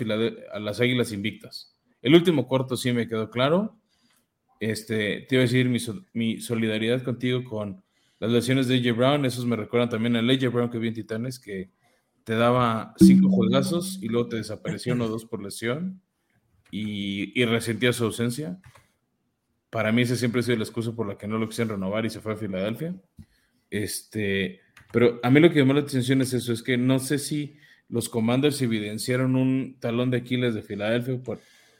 [0.51, 1.77] a las Águilas invictas.
[2.01, 3.79] El último cuarto sí me quedó claro.
[4.59, 5.69] Este, te iba a decir
[6.13, 7.83] mi, solidaridad contigo con
[8.19, 9.25] las lesiones de AJ Brown.
[9.25, 11.71] Esos me recuerdan también a AJ Brown que vi en Titanes, que
[12.23, 16.01] te daba cinco juegazos y luego te desapareció uno o dos por lesión
[16.71, 18.59] y, y resentía su ausencia.
[19.69, 22.05] Para mí ese siempre ha sido la excusa por la que no lo quisieron renovar
[22.05, 22.95] y se fue a Filadelfia.
[23.69, 27.19] Este, pero a mí lo que llamó la atención es eso, es que no sé
[27.19, 27.55] si
[27.89, 31.19] los Commanders evidenciaron un talón de Aquiles de Filadelfia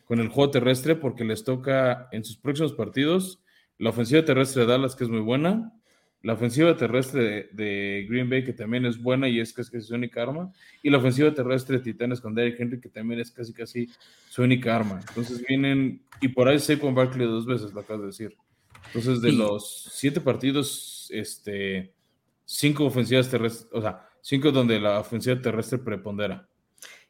[0.06, 3.39] con el juego terrestre, porque les toca en sus próximos partidos
[3.78, 5.72] la ofensiva terrestre de Dallas, que es muy buena,
[6.22, 10.22] la ofensiva terrestre de, Green Bay, que también es buena y es casi, su única
[10.22, 10.52] arma,
[10.84, 13.89] y la ofensiva terrestre de Titanes con Derrick Henry, que también es casi casi
[14.30, 15.00] su única arma.
[15.08, 18.36] Entonces vienen, y por ahí con Barkley dos veces, lo acabas de decir.
[18.88, 21.93] Entonces, de los siete partidos, este
[22.45, 26.47] cinco ofensivas terrestres, o sea, cinco donde la ofensiva terrestre prepondera.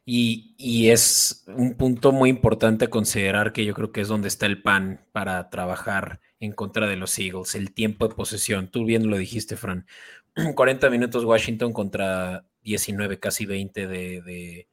[0.04, 4.46] Y, y, es un punto muy importante considerar que yo creo que es donde está
[4.46, 8.70] el pan para trabajar en contra de los Eagles, el tiempo de posesión.
[8.70, 9.86] Tú bien lo dijiste, Fran.
[10.54, 14.68] 40 minutos Washington contra 19, casi 20 de, de,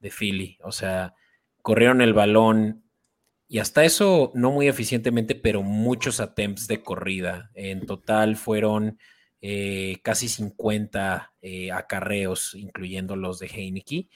[0.00, 0.58] de Philly.
[0.62, 1.14] O sea,
[1.60, 2.82] corrieron el balón
[3.52, 7.50] y hasta eso no muy eficientemente, pero muchos attempts de corrida.
[7.54, 8.98] En total fueron
[9.44, 14.08] eh, casi 50 eh, acarreos, incluyendo los de Heineke,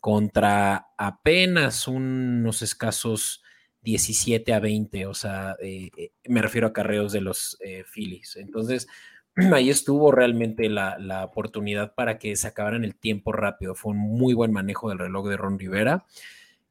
[0.00, 3.42] contra apenas unos escasos
[3.82, 5.90] 17 a 20, o sea, eh,
[6.28, 7.58] me refiero a acarreos de los
[7.92, 8.36] Phillies.
[8.36, 8.86] Entonces,
[9.52, 13.74] ahí estuvo realmente la, la, oportunidad para que se acabaran el tiempo rápido.
[13.74, 16.06] Fue un muy buen manejo del reloj de Ron Rivera.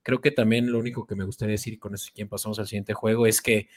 [0.02, 2.94] Creo que también lo único que me gustaría decir, con eso quien pasamos al siguiente
[2.94, 3.68] juego, es que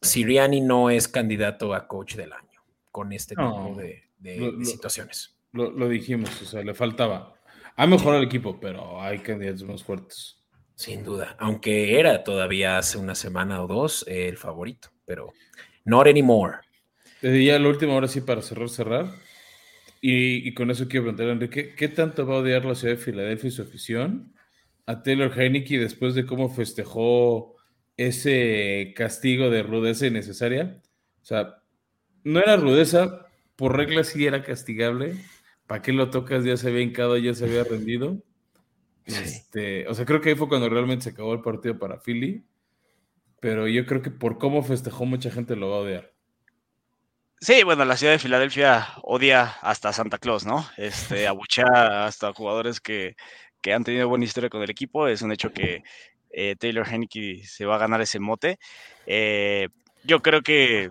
[0.00, 2.51] Siriani no es candidato a coach del año
[2.92, 5.34] con este tipo de, situaciones.
[5.52, 7.34] Lo, dijimos, o sea, le faltaba.
[7.74, 10.38] Ha mejorado el equipo, pero hay candidatos más fuertes.
[10.74, 15.32] Sin duda, aunque era todavía hace una semana o dos el favorito, pero
[15.84, 16.58] not anymore.
[17.20, 19.06] Desde ya la última, hora sí, para cerrar, cerrar.
[20.00, 23.48] Y, con eso quiero preguntar, Enrique, ¿qué tanto va a odiar la ciudad de Filadelfia
[23.48, 24.34] y su afición
[24.84, 27.54] a Taylor Heineke después de cómo festejó
[27.96, 30.82] ese castigo de rudeza innecesaria?
[31.22, 31.61] O sea,
[32.24, 35.16] no era rudeza, por regla sí era castigable.
[35.66, 36.44] ¿Para qué lo tocas?
[36.44, 38.22] Ya se había hincado, ya se había rendido.
[39.06, 42.44] Este, o sea, creo que ahí fue cuando realmente se acabó el partido para Philly.
[43.40, 46.12] Pero yo creo que por cómo festejó, mucha gente lo va a odiar.
[47.40, 50.64] Sí, bueno, la ciudad de Filadelfia odia hasta Santa Claus, ¿no?
[50.76, 53.16] Este, abuchea hasta jugadores que,
[53.72, 55.08] han tenido buena historia con el equipo.
[55.08, 55.82] Es un hecho que
[56.30, 58.58] eh, Taylor Henneke se va a ganar ese mote.
[59.06, 59.68] Eh,
[60.04, 60.90] yo creo que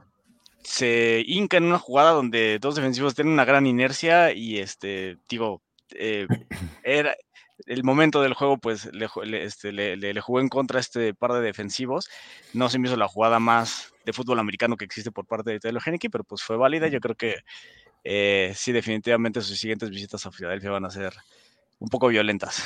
[0.64, 5.62] se hinca en una jugada donde dos defensivos tienen una gran inercia y este, digo,
[5.92, 6.28] eh,
[6.84, 7.16] era,
[7.66, 9.08] el momento del juego, pues le,
[9.44, 12.10] este, le, jugó en contra a este par de defensivos.
[12.54, 15.60] No se me hizo la jugada más de fútbol americano que existe por parte de
[15.60, 16.88] Taylor Henneke, pero pues fue válida.
[16.88, 17.38] Yo creo que
[18.04, 21.14] eh, sí, definitivamente sus siguientes visitas a Filadelfia van a ser
[21.80, 22.64] un poco violentas.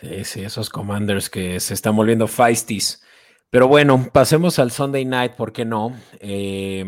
[0.00, 3.02] Sí, sí, esos commanders que se están volviendo feisties.
[3.52, 5.94] Pero bueno, pasemos al Sunday night, ¿por qué no?
[6.20, 6.86] Eh,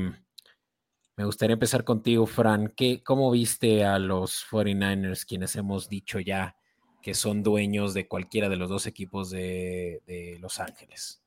[1.14, 2.72] me gustaría empezar contigo, Fran.
[2.74, 6.56] ¿Qué, ¿Cómo viste a los 49ers, quienes hemos dicho ya
[7.02, 11.22] que son dueños de cualquiera de los dos equipos de, Los Ángeles?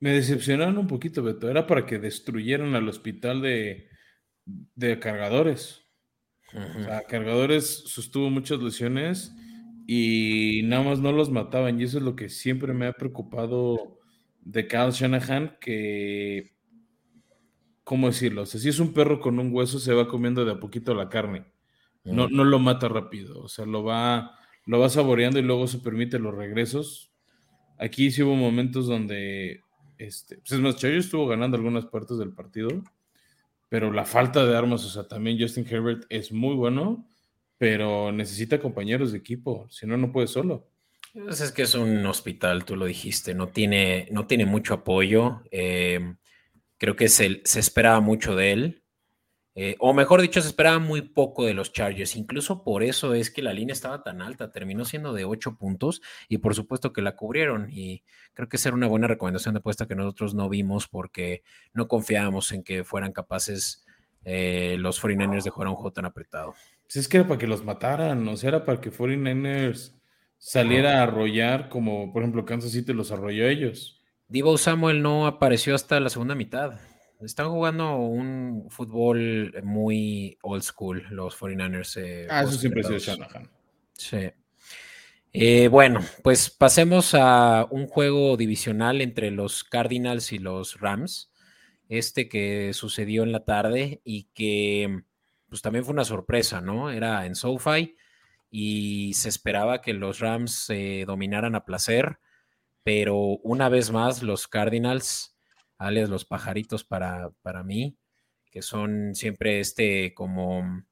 [0.00, 1.50] Me decepcionaron un poquito, Beto.
[1.50, 3.90] Era para que destruyeran al hospital de,
[5.00, 5.82] cargadores.
[6.54, 9.34] O sea, cargadores sostuvo muchas lesiones
[9.86, 11.78] y nada más no los mataban.
[11.78, 13.97] Y eso es lo que siempre me ha preocupado
[14.48, 16.56] de Kyle Shanahan, que
[17.84, 18.42] ¿cómo decirlo?
[18.42, 20.94] O sea, si es un perro con un hueso, se va comiendo de a poquito
[20.94, 21.44] la carne.
[22.04, 23.42] No, no lo mata rápido.
[23.42, 27.12] O sea, lo va, lo va saboreando y luego se permite los regresos.
[27.78, 29.60] Aquí sí hubo momentos donde,
[29.98, 32.70] este, pues es más, Chayo estuvo ganando algunas partes del partido,
[33.68, 37.06] pero la falta de armas, o sea, también Justin Herbert es muy bueno,
[37.58, 40.70] pero necesita compañeros de equipo, si no, no puede solo.
[41.12, 45.42] Pues es que es un hospital, tú lo dijiste, no tiene, no tiene mucho apoyo.
[45.50, 46.14] Eh,
[46.78, 48.84] Creo que se, se esperaba mucho de él.
[49.56, 52.14] Eh, o mejor dicho, se esperaba muy poco de los Chargers.
[52.14, 54.52] Incluso por eso es que la línea estaba tan alta.
[54.52, 57.68] Terminó siendo de 8 puntos y por supuesto que la cubrieron.
[57.72, 61.42] Y creo que esa era una buena recomendación de apuesta que nosotros no vimos porque
[61.72, 63.84] no confiábamos en que fueran capaces
[64.24, 66.54] eh, los 49ers de jugar un juego tan apretado.
[66.84, 69.97] Pues es que era para que los mataran, o sea, era para que 49ers
[70.38, 74.02] saliera a arrollar como por ejemplo Kansas City los arrolló ellos.
[74.28, 76.78] Divo Samuel no apareció hasta la segunda mitad.
[77.20, 82.00] Están jugando un fútbol muy old school, los 49ers.
[82.00, 83.50] Eh, ah, eso siempre ha Shanahan.
[83.94, 84.30] Sí.
[85.32, 91.32] Eh, bueno, pues pasemos a un juego divisional entre los Cardinals y los Rams.
[91.88, 95.02] Este que sucedió en la tarde y que
[95.48, 96.90] pues también fue una sorpresa, ¿no?
[96.90, 97.96] Era en SoFi
[98.50, 100.72] y se esperaba que los Rams
[101.06, 102.18] dominaran a placer
[102.88, 105.36] pero una vez más los Cardinals,
[105.76, 107.98] alias los pajaritos para, para mí,
[108.50, 110.86] que son siempre este como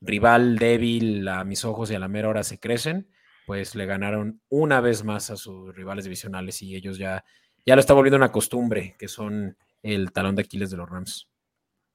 [0.00, 3.08] rival débil a mis ojos y a la mera hora se crecen,
[3.46, 7.24] pues le ganaron una vez más a sus rivales divisionales y ellos ya,
[7.64, 11.28] ya lo está volviendo una costumbre, que son el talón de Aquiles de los Rams.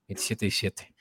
[0.07, 0.95] 27 y 7.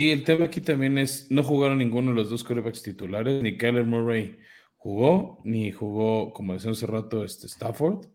[0.00, 3.58] Y el tema aquí también es, no jugaron ninguno de los dos quarterbacks titulares, ni
[3.58, 4.38] Kyler Murray
[4.78, 8.06] jugó, ni jugó, como decía hace rato, este Stafford.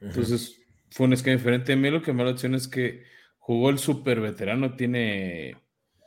[0.00, 1.74] Entonces fue un esquema diferente.
[1.74, 3.02] A mí lo que me da la opción es que
[3.36, 5.54] jugó el super veterano, tiene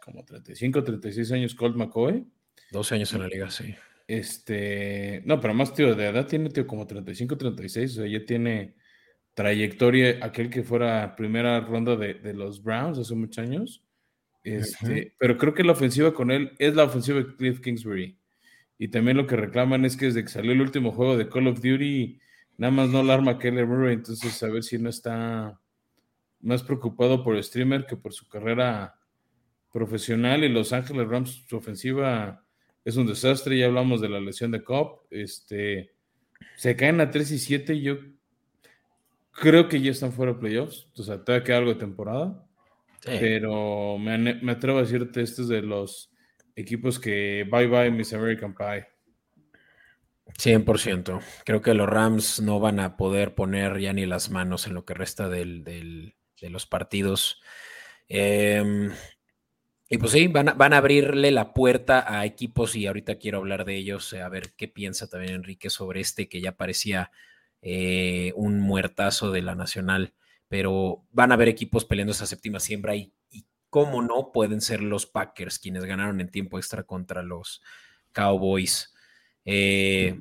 [0.03, 2.25] como 35, 36 años Colt McCoy.
[2.71, 3.75] 12 años en la liga, sí.
[4.07, 8.25] Este, no, pero más, tío, de edad tiene, tío, como 35, 36, o sea, ya
[8.25, 8.73] tiene
[9.35, 13.83] trayectoria, aquel que fuera primera ronda de, los Browns hace muchos años.
[14.43, 18.17] Este, Pero creo que la ofensiva con él es la ofensiva de Cliff Kingsbury.
[18.77, 21.47] Y también lo que reclaman es que desde que salió el último juego de Call
[21.47, 22.19] of Duty,
[22.57, 23.93] nada más no la arma Keller Murray.
[23.93, 25.59] Entonces, a ver si no está
[26.39, 28.99] más preocupado por el streamer que por su carrera
[29.71, 30.43] profesional.
[30.43, 32.43] Y Los Ángeles Rams, su ofensiva
[32.83, 33.57] es un desastre.
[33.57, 35.01] Ya hablamos de la lesión de Cobb.
[35.11, 35.93] Este,
[36.55, 37.79] se caen a 3 y 7.
[37.81, 37.99] Yo
[39.31, 40.87] creo que ya están fuera de playoffs.
[40.97, 42.47] O sea, todavía queda algo de temporada.
[43.03, 46.11] Pero me, me, atrevo a decirte, este es de los
[46.55, 48.87] equipos que bye bye Miss American Pie.
[50.37, 51.21] 100%.
[51.45, 54.85] Creo que los Rams no van a poder poner ya ni las manos en lo
[54.85, 57.41] que resta de los partidos.
[58.07, 58.91] Em,
[59.89, 63.39] y pues sí, van a, van a, abrirle la puerta a equipos y ahorita quiero
[63.39, 67.11] hablar de ellos, a ver qué piensa también Enrique sobre este que ya parecía
[67.61, 70.13] eh, un muertazo de la Nacional,
[70.51, 73.13] pero van a haber equipos peleando esa séptima siembra y
[73.69, 77.63] cómo no pueden ser los Packers quienes ganaron en tiempo extra contra los
[78.11, 78.93] Cowboys.
[79.45, 80.19] Eh,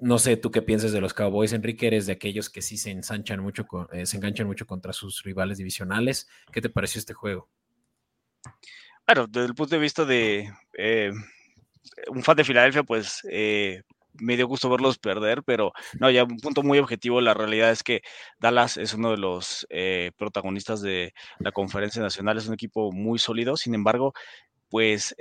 [0.00, 2.90] no sé tú qué piensas de los Cowboys, Enrique, eres de aquellos que sí se
[2.90, 6.28] ensanchan mucho, eh, se enganchan mucho contra sus rivales divisionales.
[6.52, 7.48] ¿Qué te pareció este juego?
[9.06, 11.12] Bueno, desde el punto de vista de eh,
[12.08, 13.22] un fan de Filadelfia, pues
[14.20, 17.82] me dio gusto verlos perder, pero no, ya un punto muy objetivo, la realidad es
[17.82, 18.02] que
[18.38, 19.66] Dallas es uno de los
[20.16, 24.12] protagonistas de la conferencia nacional, es un equipo muy sólido, sin embargo,
[24.68, 25.14] pues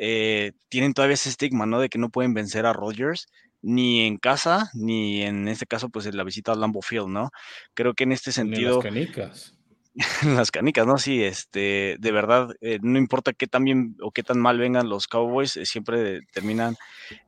[0.70, 1.80] tienen todavía ese estigma, ¿no?
[1.80, 3.28] De que no pueden vencer a Rodgers
[3.62, 7.32] ni en casa, ni en este caso, pues en la visita a Lambeau Field, ¿no?
[7.74, 8.76] Creo que en este sentido.
[8.76, 9.57] las canicas.
[10.24, 10.98] las canicas, ¿no?
[10.98, 14.90] Sí, este, de verdad, eh, no importa qué tan bien o qué tan mal vengan
[14.90, 16.76] los Cowboys, eh, siempre terminan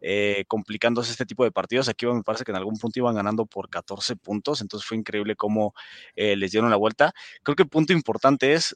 [0.02, 1.90] eh, complicándose este tipo de partidos.
[1.90, 5.36] Aquí me parece que en algún punto iban ganando por 14 puntos, entonces fue increíble
[5.36, 5.74] cómo
[6.16, 7.14] les dieron la vuelta.
[7.44, 8.76] Creo que el punto importante es,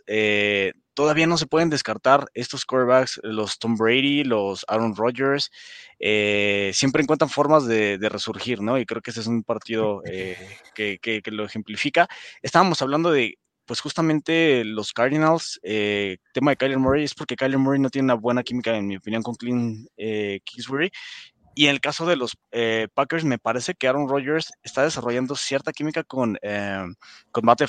[0.93, 5.51] todavía no se pueden descartar estos quarterbacks, los Tom Brady, los Aaron Rodgers,
[6.73, 8.79] siempre encuentran formas de, resurgir, ¿no?
[8.79, 10.01] Y creo que este es un partido
[10.75, 12.07] que, que, lo ejemplifica.
[12.41, 17.57] Estábamos hablando de pues justamente los Cardinals, eh, tema de Kyler Murray, es porque Kyler
[17.57, 20.91] Murray no tiene una buena química, en mi opinión, con Clint eh, Kingsbury.
[21.55, 25.35] Y en el caso de los eh, Packers, me parece que Aaron Rodgers está desarrollando
[25.35, 26.83] cierta química con, eh,
[27.31, 27.61] con Matt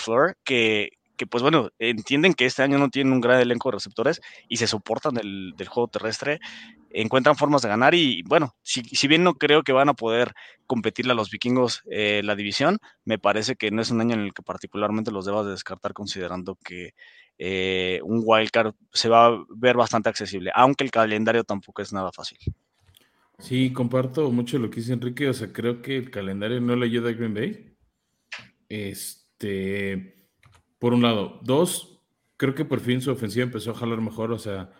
[0.42, 4.20] que, que pues bueno, entienden que este año no tienen un gran elenco de receptores
[4.48, 6.40] y se soportan del, del juego terrestre,
[6.94, 10.32] encuentran formas de ganar y bueno, si, bien no creo que van a poder
[10.66, 14.20] competirle a los vikingos eh, la división, me parece que no es un año en
[14.20, 16.94] el que particularmente los debas de descartar considerando que
[17.38, 22.12] eh, un wildcard se va a ver bastante accesible, aunque el calendario tampoco es nada
[22.12, 22.38] fácil.
[23.38, 26.86] Sí, comparto mucho lo que dice Enrique, o sea, creo que el calendario no le
[26.86, 27.76] ayuda a Green Bay.
[28.68, 30.28] Este,
[30.78, 31.40] por un lado.
[31.42, 32.00] Dos,
[32.36, 34.32] creo que por fin su ofensiva empezó a jalar mejor.
[34.32, 34.72] O sea,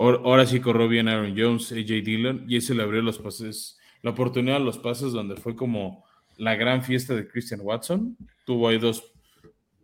[0.00, 4.10] ahora sí corrió bien Aaron Jones, AJ Dillon, y ese le abrió los pases, la
[4.10, 6.04] oportunidad a los pases donde fue como
[6.38, 8.16] la gran fiesta de Christian Watson.
[8.46, 9.12] Tuvo ahí dos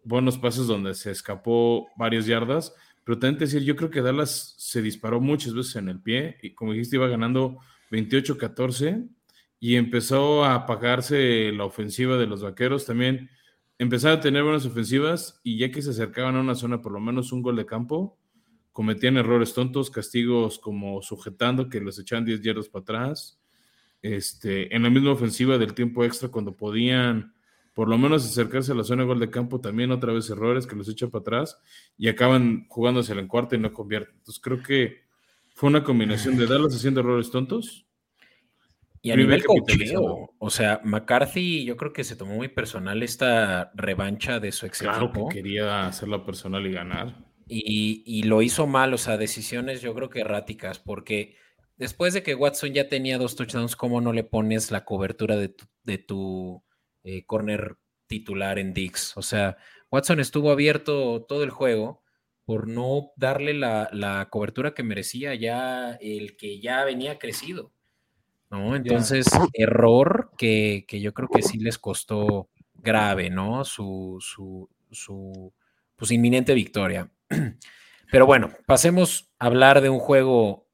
[0.04, 2.74] buenos pases donde se escapó varias yardas.
[3.04, 6.54] Pero también decir, yo creo que Dallas se disparó muchas veces en el pie y
[6.54, 7.58] como dijiste iba ganando
[7.90, 9.08] 28-14
[9.60, 12.84] y empezó a apagarse la ofensiva de los vaqueros.
[12.84, 13.30] También
[13.78, 17.00] empezaron a tener buenas ofensivas y ya que se acercaban a una zona, por lo
[17.00, 18.18] menos un gol de campo,
[18.76, 23.40] cometían errores tontos, castigos como sujetando que los echaban 10 yardas para atrás.
[24.02, 27.32] Este, en la misma ofensiva del tiempo extra, cuando podían
[27.72, 30.66] por lo menos acercarse a la zona de gol de campo, también otra vez errores
[30.66, 31.58] que los echan para atrás
[31.96, 34.14] y acaban jugándose en cuarta y no convierten.
[34.18, 35.06] Entonces creo que
[35.54, 37.86] fue una combinación de Dallas haciendo errores tontos
[39.00, 43.72] y a nivel cocheo, o sea, McCarthy yo creo que se tomó muy personal esta
[43.74, 47.25] revancha de su ex claro Que quería hacerlo personal y ganar.
[47.48, 51.36] Y, lo hizo mal, o sea, decisiones yo creo que erráticas, porque
[51.76, 55.48] después de que Watson ya tenía dos touchdowns, ¿cómo no le pones la cobertura de
[55.50, 56.64] tu, de tu
[57.04, 57.76] eh, corner
[58.08, 59.16] titular en Dix?
[59.16, 59.56] O sea,
[59.92, 62.02] Watson estuvo abierto todo el juego
[62.44, 67.72] por no darle la, la cobertura que merecía ya el que ya venía crecido.
[68.50, 68.76] ¿no?
[68.76, 73.64] Entonces, error que, yo creo que sí les costó grave, ¿no?
[73.64, 75.52] Su, su, su
[75.96, 77.10] pues, inminente victoria.
[78.10, 80.68] Pero bueno, pasemos a hablar de un juego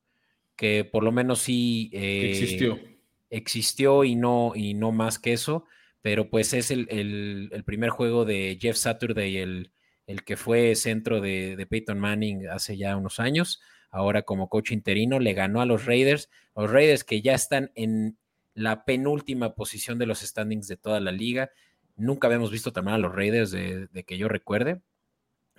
[0.57, 2.77] que por lo menos sí existió.
[2.77, 2.99] Eh,
[3.31, 5.65] existió y no, y no más que eso,
[6.03, 9.73] pero pues es el, primer juego de Jeff Saturday, el,
[10.07, 13.63] el que fue centro de, de Peyton Manning hace ya unos años
[13.93, 18.19] ahora como coach interino, le ganó a los Raiders, los Raiders que ya están en
[18.55, 21.51] la penúltima posición de los standings de toda la liga.
[21.97, 24.81] Nunca habíamos visto tan mal a los Raiders de, que yo recuerde.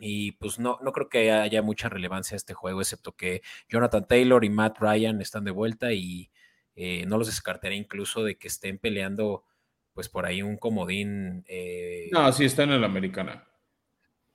[0.06, 4.06] Y pues no, no creo que haya mucha relevancia a este juego, excepto que Jonathan
[4.06, 6.30] Taylor y Matt Ryan están de vuelta y
[6.76, 9.46] eh, no los descartaré incluso de que estén peleando
[9.94, 11.46] pues por ahí un comodín.
[11.48, 13.48] Eh, no, sí están en la americana.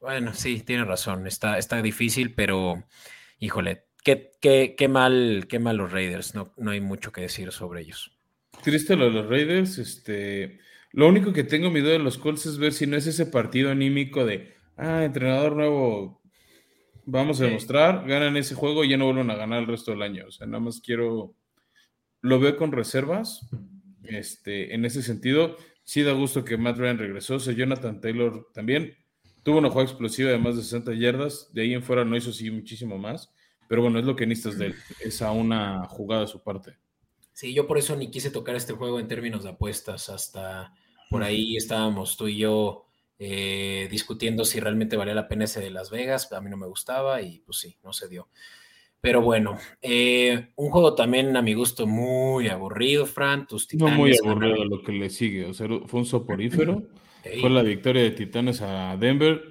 [0.00, 2.84] Bueno, sí, tiene razón, está, está difícil, pero
[3.38, 7.82] híjole, qué, qué, mal, qué mal los Raiders, no, no hay mucho que decir sobre
[7.82, 8.16] ellos.
[8.62, 10.60] Triste lo de los Raiders, este,
[10.92, 13.70] lo único que tengo miedo de los Colts es ver si no es ese partido
[13.70, 16.22] anímico de, ah, entrenador nuevo,
[17.04, 20.02] vamos a demostrar, ganan ese juego y ya no vuelven a ganar el resto del
[20.02, 20.26] año.
[20.28, 21.34] O sea, nada más quiero,
[22.20, 23.46] lo veo con reservas,
[24.04, 28.48] este, en ese sentido, sí da gusto que Matt Ryan regresó, o sea, Jonathan Taylor
[28.54, 28.96] también
[29.42, 32.32] tuvo una jugada explosiva de más de 60 yardas, de ahí en fuera no hizo
[32.32, 33.32] sí muchísimo más.
[33.68, 36.78] Pero bueno, es lo que necesitas de él, es a una jugada de su parte.
[37.34, 40.72] Sí, yo por eso ni quise tocar este juego en términos de apuestas, hasta
[41.10, 42.87] por ahí estábamos tú y yo
[43.18, 46.66] eh, discutiendo si realmente valía la pena ese de Las Vegas, a mí no me
[46.66, 48.28] gustaba y pues sí, no se dio.
[49.00, 53.46] Pero bueno, eh, un juego también a mi gusto muy aburrido, Fran.
[53.46, 56.88] Tus titanes no muy aburrido lo que le sigue, o sea, fue un soporífero.
[57.40, 59.42] Fue la victoria de Titanes a Denver.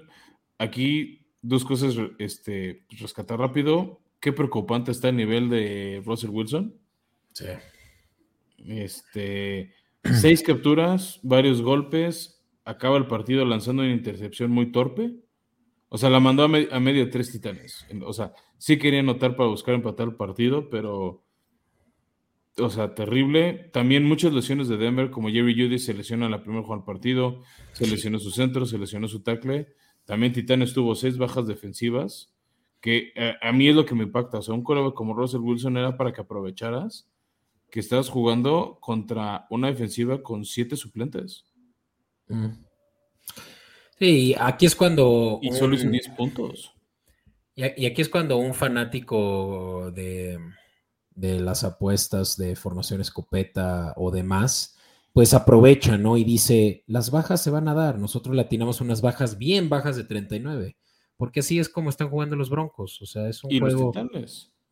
[0.57, 4.01] Aquí dos cosas este, rescatar rápido.
[4.19, 6.75] Qué preocupante está el nivel de Russell Wilson.
[7.33, 7.45] Sí.
[8.65, 9.73] Este,
[10.19, 12.36] seis capturas, varios golpes.
[12.67, 15.15] Acaba el partido lanzando una intercepción muy torpe.
[15.89, 17.85] O sea, la mandó a, medio de tres titanes.
[18.05, 21.23] O sea, sí quería anotar para buscar empatar el partido, pero.
[22.57, 23.69] O sea, terrible.
[23.71, 26.85] También muchas lesiones de Denver, como Jerry Judy se lesiona en la primera jugada del
[26.85, 27.41] partido,
[27.71, 29.67] se lesionó su centro, se lesionó su tackle.
[30.03, 32.33] También Titanes tuvo seis bajas defensivas,
[32.81, 34.39] que a mí es lo que me impacta.
[34.39, 37.09] O sea, un coreback como Russell Wilson era para que aprovecharas
[37.69, 41.46] que estás jugando contra una defensiva con siete suplentes.
[42.27, 42.67] Mm.
[43.99, 45.39] Sí, aquí es cuando.
[45.41, 46.73] Y solo hizo 10 puntos.
[47.55, 50.37] Y, aquí es cuando un fanático de,
[51.15, 54.77] de, las apuestas de formación escopeta o demás,
[55.13, 56.17] pues aprovecha, ¿no?
[56.17, 57.97] Y dice: las bajas se van a dar.
[57.97, 60.77] Nosotros le atinamos unas bajas bien bajas de 39.
[61.17, 63.01] Porque así es como están jugando los Broncos.
[63.01, 63.91] O sea, es un juego.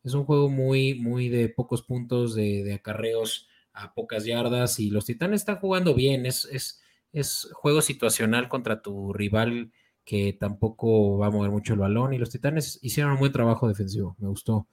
[0.04, 4.78] Es un juego muy, muy de pocos puntos, de, acarreos a pocas yardas.
[4.78, 6.24] Y los Titanes están jugando bien.
[6.24, 6.80] Es, es,
[7.16, 9.72] es juego situacional contra tu rival
[10.04, 12.12] que tampoco va a mover mucho el balón.
[12.12, 14.16] Y los Titanes hicieron un buen trabajo defensivo.
[14.18, 14.68] Me gustó.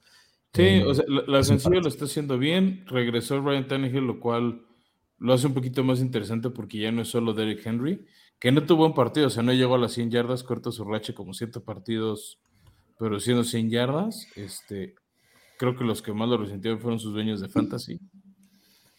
[0.52, 2.84] Sí, eh, o sea, la, defensiva lo está haciendo bien.
[2.86, 4.60] Regresó Ryan Tannehill, lo cual
[5.18, 8.04] lo hace un poquito más interesante porque ya no es solo Derrick Henry,
[8.38, 10.84] que no tuvo un partido, o sea, no llegó a las 100 yardas, corto su
[10.84, 12.38] racha como siete partidos,
[12.98, 14.28] pero siendo 100 yardas.
[14.36, 14.94] Este,
[15.58, 17.98] creo que los que más lo resintieron fueron sus dueños de fantasy.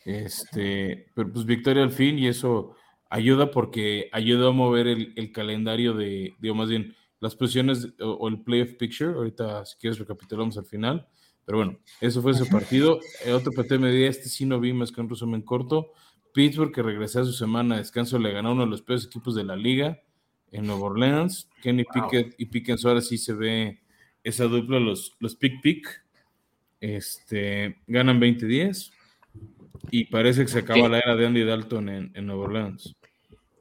[0.04, 2.76] Este, pero pues victoria al fin y eso
[3.10, 8.42] ayuda porque ayuda a mover el, calendario de, digo, más bien las posiciones o, el
[8.42, 9.14] playoff picture.
[9.14, 11.08] Ahorita, si quieres, recapitulamos al final.
[11.46, 13.00] Pero bueno, eso fue ese partido.
[13.24, 15.92] El otro PTM de este sí no vi más que un resumen corto.
[16.34, 19.36] Pittsburgh, que regresó a su semana de descanso, le ganó uno de los peores equipos
[19.36, 20.02] de la liga
[20.52, 21.50] en Nueva Orleans.
[21.62, 23.80] Kenny Pickett y Pickens ahora sí se ve
[24.24, 26.04] esa dupla, los, los pick pick
[26.82, 28.92] este, ganan 20-10
[29.92, 32.96] y parece que se acaba la era de Andy Dalton en, en Nueva Orleans.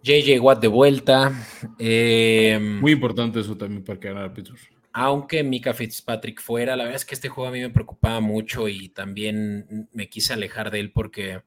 [0.03, 1.33] JJ Watt de vuelta.
[1.79, 4.61] Em, Muy importante eso también para que ganara Pittsburgh.
[4.93, 8.69] Aunque Mika Fitzpatrick fuera, la verdad es que este juego a mí me preocupaba mucho
[8.69, 11.43] y también me quise alejar de él porque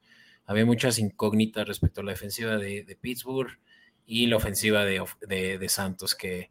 [0.46, 3.60] había muchas incógnitas respecto a la defensiva de, Pittsburgh
[4.06, 6.50] y la ofensiva de, de Santos, que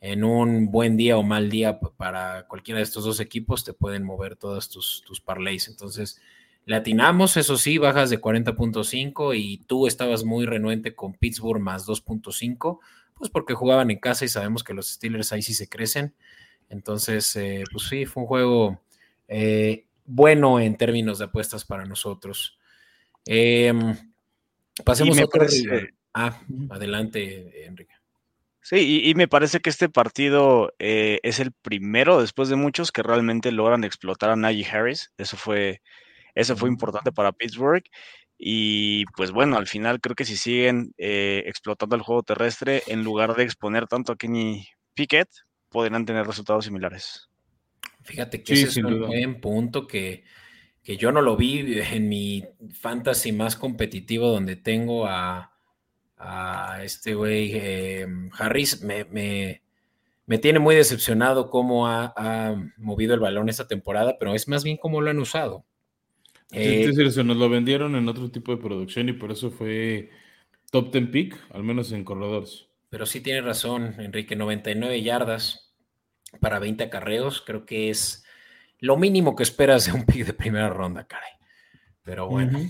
[0.00, 4.04] en un buen día o mal día para cualquiera de estos dos equipos te pueden
[4.04, 5.68] mover todas tus, tus parlays.
[5.68, 6.20] Entonces,
[6.66, 12.80] latinamos, eso sí, bajas de 40.5 y tú estabas muy renuente con Pittsburgh más 2.5,
[13.14, 16.14] pues porque jugaban en casa y sabemos que los Steelers ahí sí se crecen.
[16.68, 18.80] Entonces, eh, pues sí, fue un juego
[19.28, 22.58] eh, bueno en términos de apuestas para nosotros.
[23.24, 23.96] Em,
[24.84, 25.46] pasemos a otro.
[26.12, 26.40] Ah,
[26.70, 27.94] adelante, Enrique.
[28.60, 33.04] Sí, y, me parece que este partido eh, es el primero, después de muchos, que
[33.04, 35.12] realmente logran explotar a Najee Harris.
[35.18, 35.82] Eso fue,
[36.36, 37.82] eso fue importante para Pittsburgh.
[38.38, 43.02] Y pues bueno, al final creo que si siguen eh, explotando el juego terrestre, en
[43.02, 45.28] lugar de exponer tanto a Kenny Pickett,
[45.68, 47.28] podrían tener resultados similares.
[48.02, 50.22] Fíjate que ese es un buen punto que,
[50.84, 55.56] que yo no lo vi en mi fantasy más competitivo, donde tengo a
[56.18, 59.62] a este güey em, Harris, me,
[60.40, 65.00] tiene muy decepcionado cómo ha, movido el balón esta temporada, pero es más bien cómo
[65.00, 65.64] lo han usado.
[66.52, 70.10] Eh, se nos lo vendieron en otro tipo de producción y por eso fue
[70.70, 72.66] top 10 pick, al menos en corredores.
[72.88, 75.74] Pero sí tiene razón, Enrique, 99 yardas
[76.40, 78.24] para 20 acarreos, creo que es
[78.78, 81.32] lo mínimo que esperas de un pick de primera ronda, caray.
[82.02, 82.60] Pero bueno.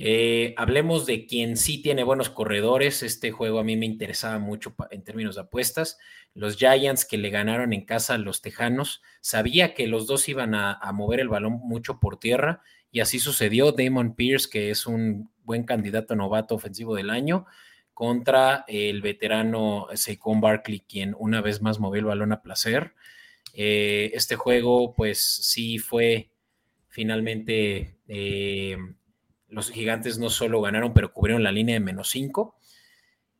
[0.00, 3.02] Eh, hablemos de quien sí tiene buenos corredores.
[3.02, 5.98] Este juego a mí me interesaba mucho en términos de apuestas.
[6.34, 9.02] Los Giants que le ganaron en casa a los Tejanos.
[9.20, 13.72] Sabía que los dos iban a, mover el balón mucho por tierra y así sucedió.
[13.72, 17.46] Damon Pierce, que es un buen candidato novato ofensivo del año,
[17.94, 22.94] contra el veterano Saquon Barkley, quien una vez más movió el balón a placer.
[23.54, 26.30] Eh, este juego, pues sí fue
[26.88, 28.76] finalmente eh,
[29.48, 32.56] los gigantes no solo ganaron, pero cubrieron la línea de menos 5.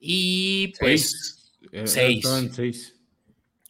[0.01, 1.53] Y pues
[1.85, 2.25] 6.
[2.59, 2.73] Eh,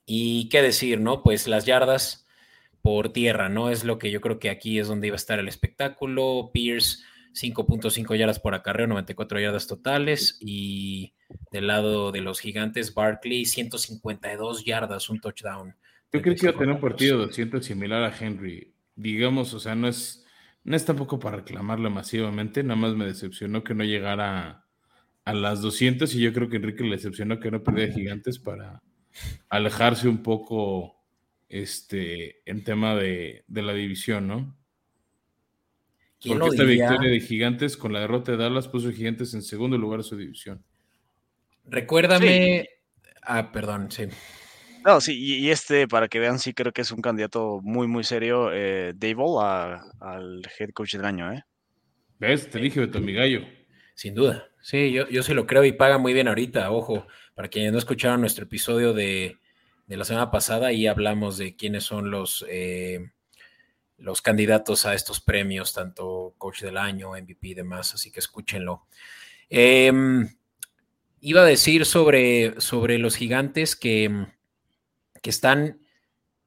[0.06, 1.22] y qué decir, ¿no?
[1.22, 2.26] Pues las yardas
[2.88, 3.68] por tierra, ¿no?
[3.68, 6.48] Es lo que yo creo que aquí es donde iba a estar el espectáculo.
[6.54, 7.00] Pierce,
[7.34, 10.38] 5.5 yardas por acarreo, 94 yardas totales.
[10.40, 11.12] Y
[11.52, 15.76] del lado de los gigantes, Barkley, 152 yardas, un touchdown.
[16.14, 18.72] Yo creo que iba a tener un partido 200 similar a Henry.
[18.96, 20.24] Digamos, o sea, no es,
[20.64, 24.64] no es tampoco para reclamarle masivamente, nada más me decepcionó que no llegara
[25.26, 28.82] a las 200 y yo creo que Enrique le decepcionó que no perdiera gigantes para
[29.50, 30.97] alejarse un poco
[31.48, 34.56] este, en tema de, la división, ¿no?
[36.26, 39.78] Porque esta victoria de Gigantes con la derrota de Dallas puso a Gigantes en segundo
[39.78, 40.64] lugar de su división.
[41.64, 42.68] Recuérdame.
[43.22, 44.04] Ah, perdón, sí.
[44.84, 48.04] No, sí, y, este, para que vean, sí creo que es un candidato muy, muy
[48.04, 49.22] serio, eh, Dave
[50.00, 51.44] al head coach del año, ¿eh?
[52.18, 52.48] ¿Ves?
[52.50, 53.42] Te dije, Beto, mi gallo.
[53.94, 54.48] Sin duda.
[54.60, 56.70] Sí, yo, yo se lo creo y paga muy bien ahorita.
[56.70, 59.38] Ojo, para quienes no escucharon nuestro episodio de,
[59.88, 63.10] de la semana pasada, ahí hablamos de quiénes son los, eh,
[63.96, 68.86] los candidatos a estos premios, tanto coach del año, MVP y demás, así que escúchenlo.
[69.50, 70.28] Em,
[71.20, 74.28] iba a decir sobre, sobre los gigantes que
[75.20, 75.80] que están...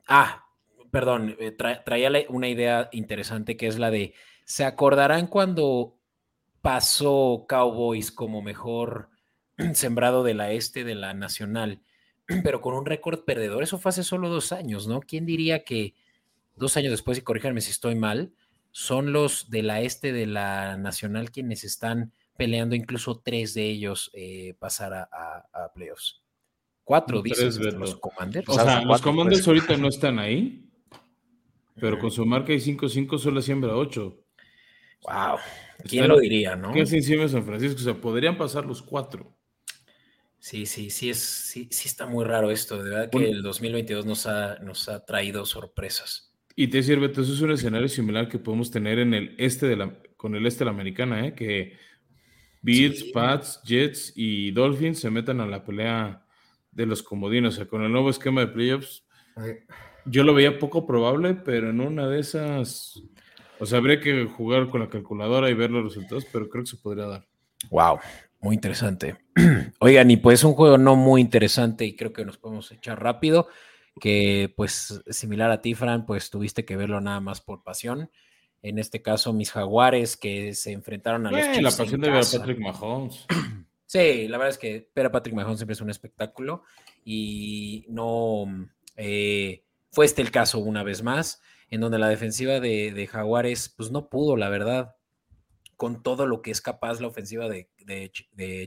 [0.08, 0.46] Ah,
[0.92, 4.14] perdón, eh, traía una idea interesante que es la de,
[4.46, 5.98] ¿se acordarán cuando
[6.62, 9.10] pasó Cowboys como mejor
[9.74, 11.82] sembrado de la este de la nacional,
[12.44, 13.64] pero con un récord perdedor?
[13.64, 15.02] Eso fue hace solo dos años, ¿no?
[15.02, 15.94] ¿Quién diría que
[16.56, 18.32] dos años después, y corríjanme si estoy mal,
[18.72, 24.10] son los de la este de la nacional quienes están peleando, incluso tres de ellos
[24.14, 25.10] eh, pasar a,
[25.52, 26.22] a playoffs?
[26.84, 28.50] Cuatro, dices, los Commanders.
[28.50, 30.70] O sea, los Commanders ahorita no están ahí,
[31.80, 34.18] pero con su marca y 5-5 solo siembra 8.
[35.04, 35.38] Wow.
[35.88, 36.74] ¿Quién lo diría, no?
[36.74, 37.80] ¿Qué encima de San Francisco?
[37.80, 39.34] O sea, podrían pasar los cuatro.
[40.42, 42.82] Sí, sí, sí, es, sí, sí está muy raro esto.
[42.82, 46.36] De verdad que el 2022 nos ha, nos ha traído sorpresas.
[46.56, 49.76] Y te sirve, eso es un escenario similar que podemos tener en el este de
[49.76, 51.36] la, con el este de la americana, ¿eh?
[51.36, 51.78] que
[52.64, 56.26] Bills, Pats, Jets y Dolphins se metan a la pelea
[56.72, 57.54] de los comodinos.
[57.54, 59.06] O sea, con el nuevo esquema de playoffs,
[60.06, 63.00] yo lo veía poco probable, pero en una de esas,
[63.60, 66.72] o sea, habría que jugar con la calculadora y ver los resultados, pero creo que
[66.72, 67.28] se podría dar.
[67.70, 68.00] Wow,
[68.42, 69.18] muy interesante.
[69.80, 73.48] Oigan, y pues un juego no muy interesante y creo que nos podemos echar rápido,
[74.00, 78.10] que pues similar a ti, Fran, pues tuviste que verlo nada más por pasión.
[78.64, 82.24] En este caso, mis jaguares que se enfrentaron a los Chiefs La pasión de ver
[82.24, 83.26] a Patrick Mahomes.
[83.92, 86.64] Sí, la verdad es que pero Patrick Mahomes siempre es un espectáculo
[87.04, 88.46] y no
[88.96, 93.92] eh, fue este el caso una vez más, en donde la defensiva de, Jaguares pues
[93.92, 94.96] no pudo, la verdad,
[95.82, 97.68] con todo lo que es capaz la ofensiva de,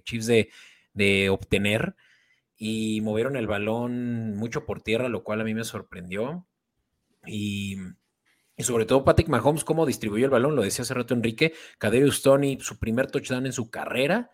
[0.03, 1.95] Chiefs de, obtener
[2.57, 6.45] y movieron el balón mucho por tierra, lo cual a mí me sorprendió.
[7.25, 7.77] Y,
[8.59, 12.59] sobre todo Patrick Mahomes, cómo distribuyó el balón, lo decía hace rato Enrique, Kaderius Tony,
[12.61, 14.33] su primer touchdown en su carrera,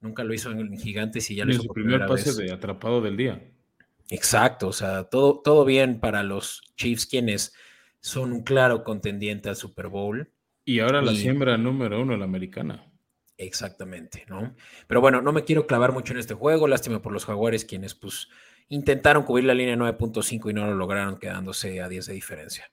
[0.00, 3.16] Nunca lo hizo en Gigantes y ya lo hizo su primer pase de atrapado del
[3.16, 3.42] día.
[4.10, 7.54] Exacto, o sea, todo, todo bien para los Chiefs, quienes
[8.00, 10.30] son un claro contendiente al Super Bowl.
[10.68, 12.92] Y ahora la siembra número uno, la americana.
[13.38, 14.54] Exactamente, ¿no?
[14.86, 17.94] Pero bueno, no me quiero clavar mucho en este juego, lástima por los jaguares, quienes
[17.94, 18.28] pues
[18.68, 22.70] intentaron cubrir la línea 9.5 y no lo lograron, quedándose a 10 de diferencia.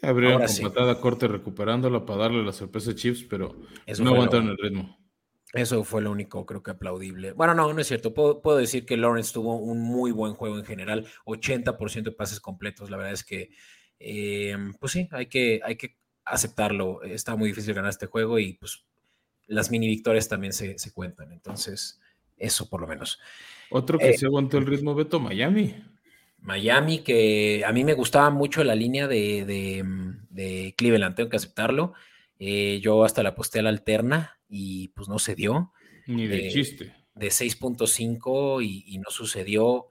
[0.00, 3.54] Abrieron con patada corte recuperándola para darle la sorpresa a Chiefs, pero
[3.98, 4.98] no aguantaron el ritmo.
[5.52, 7.32] Eso fue lo único, creo que aplaudible.
[7.32, 8.14] Bueno, no, no es cierto.
[8.14, 12.88] Puedo, decir que Lawrence tuvo un muy buen juego en general, 80% de pases completos.
[12.88, 13.50] La verdad es que,
[13.98, 17.02] eh, pues sí, hay que, hay que aceptarlo.
[17.02, 18.84] Está muy difícil ganar este juego y pues
[19.46, 21.32] las mini victorias también se, cuentan.
[21.32, 22.00] Entonces,
[22.36, 23.18] eso por lo menos.
[23.70, 25.74] Otro que eh, se aguantó el ritmo, Beto, Miami.
[26.42, 29.44] Miami, que a mí me gustaba mucho la línea de,
[30.30, 31.92] de, Cleveland, tengo que aceptarlo.
[32.38, 35.72] Eh, yo hasta la posté a la alterna y pues no se dio.
[36.06, 36.94] Ni de, chiste.
[37.14, 39.88] De 6.5 y, no sucedió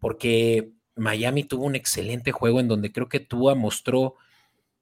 [0.00, 4.16] porque Miami tuvo un excelente juego en donde creo que Tua mostró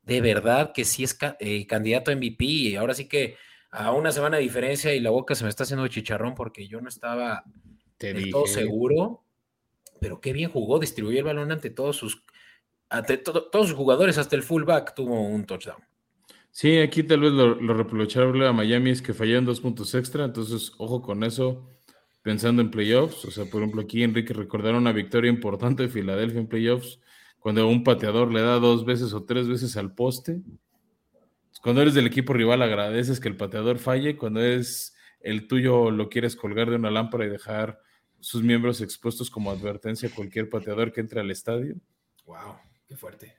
[0.02, 3.36] de verdad que sí es eh, candidato a MVP y ahora sí que
[3.70, 6.80] a una semana de diferencia y la boca se me está haciendo chicharrón porque yo
[6.80, 7.44] no estaba
[7.98, 9.24] del todo seguro,
[10.00, 12.24] pero qué bien jugó, distribuyó el balón ante todos sus
[12.88, 15.82] ante todos sus jugadores, hasta el fullback tuvo un touchdown.
[16.50, 20.72] Sí, aquí tal vez lo, reprochable a Miami es que fallaron dos puntos extra, entonces
[20.78, 21.68] ojo con eso,
[22.22, 23.24] pensando en playoffs.
[23.24, 26.98] O sea, por ejemplo, aquí Enrique recordaron una victoria importante de Filadelfia en playoffs,
[27.40, 30.42] cuando un pateador le da dos veces o tres veces al poste.
[31.62, 36.08] Cuando eres del equipo rival agradeces que el pateador falle, cuando es el tuyo lo
[36.08, 37.80] quieres colgar de una lámpara y dejar
[38.20, 41.76] sus miembros expuestos como advertencia a cualquier pateador que entre al estadio.
[42.26, 43.36] Wow, qué fuerte.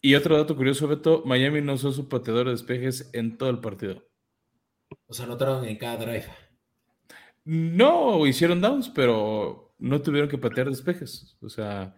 [0.00, 3.60] Y otro dato curioso, Beto, Miami no usó su pateador de despejes en todo el
[3.60, 4.06] partido.
[5.06, 6.26] O sea, anotaron en cada drive.
[7.44, 11.36] No, hicieron downs, pero no tuvieron que patear despejes.
[11.40, 11.94] O sea,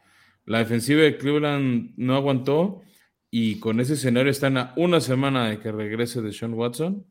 [0.47, 2.83] la defensiva de Cleveland no aguantó
[3.31, 7.05] y con ese escenario están a una semana de que regrese de Sean Watson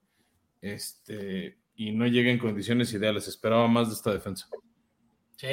[0.61, 3.27] este, y no llega en condiciones ideales.
[3.27, 4.47] Esperaba más de esta defensa.
[5.36, 5.47] Sí,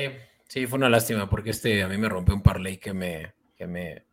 [0.47, 3.66] sí, fue una lástima porque este a mí me rompió un parlay que me, que
[3.66, 4.07] me,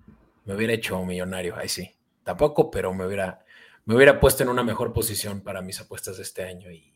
[0.45, 1.55] me hubiera hecho millonario.
[1.55, 1.91] Ahí sí,
[2.23, 3.45] tampoco, pero me hubiera,
[3.85, 6.91] me hubiera puesto en una mejor posición para mis apuestas de este año y,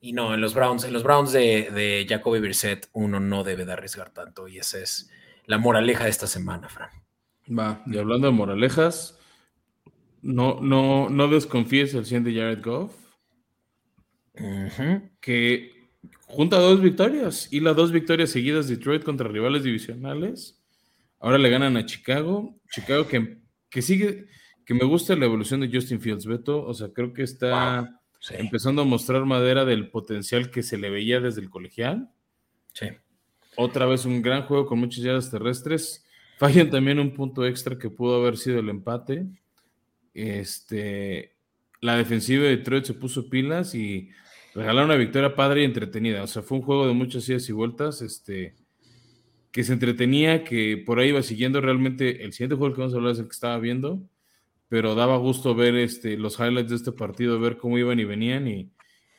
[0.00, 3.66] y no, en los Browns, en los Browns de, de Jacoby Brissett, uno no debe
[3.66, 4.48] de arriesgar tanto.
[4.48, 5.10] Y esa es
[5.50, 6.90] la moraleja de esta semana, Fran.
[7.48, 9.18] Va, y hablando de moralejas,
[10.22, 12.94] no, no, no desconfíes el 100 de Jared Goff.
[15.20, 15.90] Que
[16.28, 20.62] junta dos victorias y las dos victorias seguidas de Detroit contra rivales divisionales.
[21.18, 22.54] Ahora le ganan a Chicago.
[22.70, 23.38] Chicago que,
[23.68, 24.28] que sigue,
[24.64, 26.64] que me gusta la evolución de Justin Fields, Beto.
[26.64, 31.18] O sea, creo que está empezando a mostrar madera del potencial que se le veía
[31.18, 32.08] desde el colegial.
[32.72, 32.86] Sí.
[33.62, 36.06] Otra vez un gran juego con muchas yardas terrestres.
[36.38, 39.26] Fallan también un punto extra que pudo haber sido el empate.
[40.14, 41.36] Este,
[41.82, 44.08] la defensiva de Detroit se puso pilas y
[44.54, 46.22] regalaron una victoria padre y entretenida.
[46.22, 48.54] O sea, fue un juego de muchas idas y vueltas, este,
[49.52, 52.24] que se entretenía, que por ahí iba siguiendo realmente.
[52.24, 54.00] El siguiente juego que vamos a hablar es el que estaba viendo
[54.70, 58.46] pero daba gusto ver este, los highlights de este partido, ver cómo iban y venían
[58.46, 58.70] y,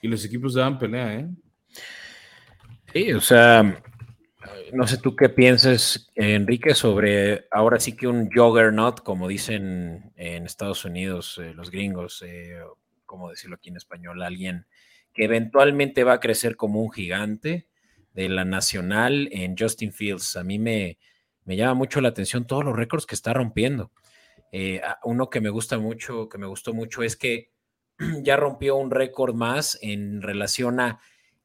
[0.01, 1.29] los equipos daban pelea, ¿eh?
[2.91, 3.83] Sí, o sea,
[4.73, 10.45] no sé tú qué piensas, Enrique, sobre ahora sí que un juggernaut, como dicen en
[10.45, 12.59] Estados Unidos eh, los gringos, eh,
[13.05, 14.65] como decirlo aquí en español, alguien
[15.13, 17.67] que eventualmente va a crecer como un gigante
[18.13, 20.35] de la nacional en Justin Fields.
[20.35, 20.97] A mí me,
[21.45, 23.91] me llama mucho la atención todos los récords que está rompiendo.
[24.51, 27.51] Eh, uno que me gusta mucho, que me gustó mucho, es que
[28.23, 30.99] ya rompió un récord más en relación a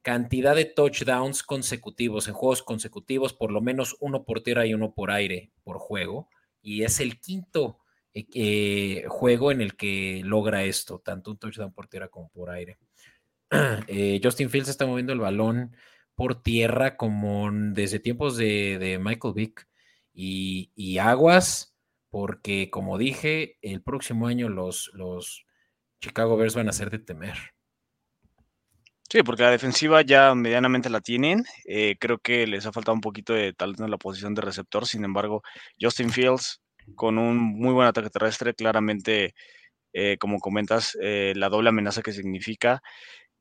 [0.06, 4.94] cantidad de touchdowns consecutivos, en juegos consecutivos, por lo menos uno por tierra y uno
[4.94, 6.28] por aire por juego.
[6.62, 7.80] Y es el quinto
[8.14, 12.50] eh, eh, juego en el que logra esto, tanto un touchdown por tierra como por
[12.50, 12.78] aire.
[14.22, 15.74] Justin Fields está moviendo el balón
[16.14, 19.66] por tierra como desde tiempos de, Michael Vick.
[20.14, 21.76] Y, y Aguas
[22.10, 25.46] porque como dije, el próximo año los, los
[26.00, 27.55] Chicago Bears van a ser de temer.
[29.08, 31.44] Sí, porque la defensiva ya medianamente la tienen.
[31.66, 34.86] Eh, creo que les ha faltado un poquito de talento en la posición de receptor.
[34.86, 35.42] Sin embargo,
[35.80, 36.60] Justin Fields,
[36.96, 39.34] con un muy buen ataque terrestre, claramente,
[39.94, 42.82] eh, como comentas, eh, la doble amenaza que significa.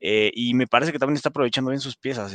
[0.00, 2.34] y me parece que también está aprovechando bien sus piezas.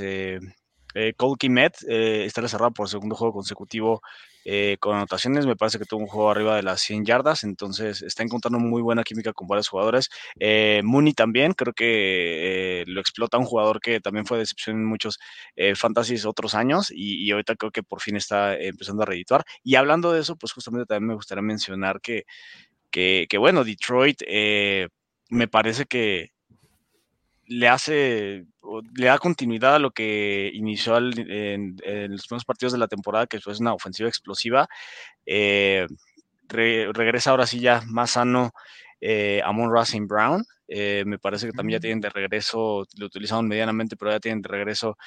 [0.94, 4.02] Eh, Cole Kimet eh, está cerrado por segundo juego consecutivo
[4.46, 5.46] eh, con anotaciones.
[5.46, 8.82] Me parece que tuvo un juego arriba de las 100 yardas, entonces está encontrando muy
[8.82, 10.10] buena química con varios jugadores.
[10.40, 15.20] Eh, Mooney también, creo que lo explota un jugador que también fue decepción en muchos
[15.76, 19.46] fantasies otros años y, ahorita creo que por fin está empezando a reedituar.
[19.64, 22.26] Y hablando de eso, pues justamente también me gustaría mencionar que,
[22.92, 24.22] que, que bueno, Detroit
[25.30, 26.32] me parece que
[27.52, 28.46] le hace,
[28.96, 31.76] le da continuidad a lo que inició en,
[32.10, 34.70] los primeros partidos de la temporada, que fue una ofensiva explosiva.
[35.26, 35.86] Eh,
[36.48, 38.52] regresa ahora sí ya más sano
[39.02, 40.46] eh, Amon Racing Brown.
[40.66, 44.42] Eh, me parece que también ya tienen de regreso, lo utilizaron medianamente, pero ya tienen
[44.42, 44.98] de regreso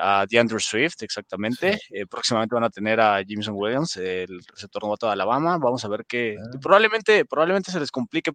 [0.00, 1.80] a DeAndre Swift, exactamente.
[2.08, 5.58] próximamente van a tener a Jameson Williams, el receptor novato de Alabama.
[5.58, 6.58] Vamos a ver que ah.
[6.62, 8.30] probablemente, probablemente se les complique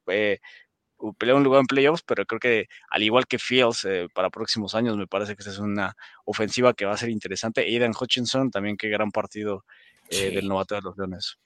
[1.11, 4.75] pelear un lugar en playoffs, pero creo que al igual que Fields eh, para próximos
[4.75, 5.95] años, me parece que esta es una
[6.25, 7.61] ofensiva que va a ser interesante.
[7.61, 9.65] Aidan Hutchinson, también qué gran partido
[10.09, 11.37] eh, del novato de los Leones.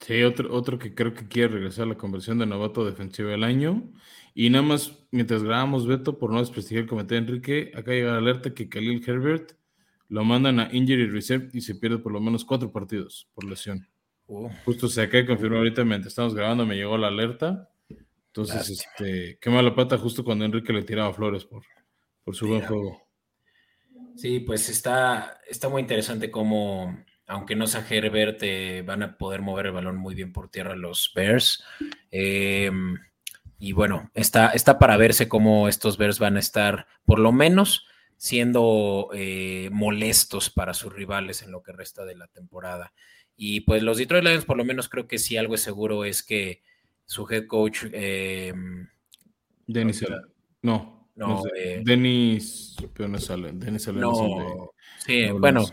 [0.00, 3.44] Sí, otro, otro que creo que quiere regresar a la conversión de novato defensivo del
[3.44, 3.82] año.
[4.34, 8.12] Y nada más, mientras grabamos Beto, por no desprestigiar el comentario de Enrique, acá llega
[8.12, 9.52] la alerta que Khalil Herbert
[10.08, 13.86] lo mandan a Injury Reserve y se pierde por lo menos cuatro partidos por lesión.
[14.26, 14.50] Oh.
[14.64, 17.71] Justo se acaba de confirmar ahorita mientras estamos grabando, me llegó la alerta.
[18.34, 21.64] Entonces, este, qué mala pata justo cuando Enrique le tiraba flores por,
[22.24, 23.02] por su buen juego.
[24.16, 29.42] Sí, pues está, está muy interesante cómo, aunque no sea Herbert, eh, van a poder
[29.42, 31.62] mover el balón muy bien por tierra los Bears.
[32.10, 32.96] Em,
[33.58, 37.86] y bueno, está, está para verse cómo estos Bears van a estar, por lo menos,
[38.16, 42.94] siendo eh, molestos para sus rivales en lo que resta de la temporada.
[43.36, 46.22] Y pues los Detroit Lions, por lo menos creo que sí algo es seguro es
[46.22, 46.62] que
[47.04, 47.84] su head coach.
[47.92, 48.52] Eh,
[49.66, 50.04] Denis,
[50.62, 55.64] no, no, eh, Denis, pero no sale, no, sí, bueno,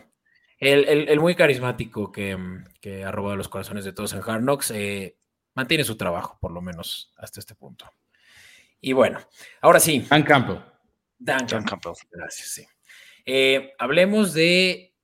[0.60, 2.38] el, muy carismático que,
[2.82, 5.18] que, ha robado los corazones de todos en Hard Knocks, eh,
[5.56, 7.86] mantiene su trabajo, por lo menos hasta este punto.
[8.82, 9.20] Y bueno,
[9.62, 10.06] ahora sí.
[10.10, 10.60] Dan Campbell.
[11.18, 11.94] Dan, Campbell.
[12.12, 12.66] Gracias, sí.
[13.26, 14.96] Eh, hablemos de.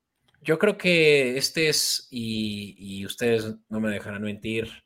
[0.42, 4.85] Yo creo que este es, y, ustedes no me dejarán mentir,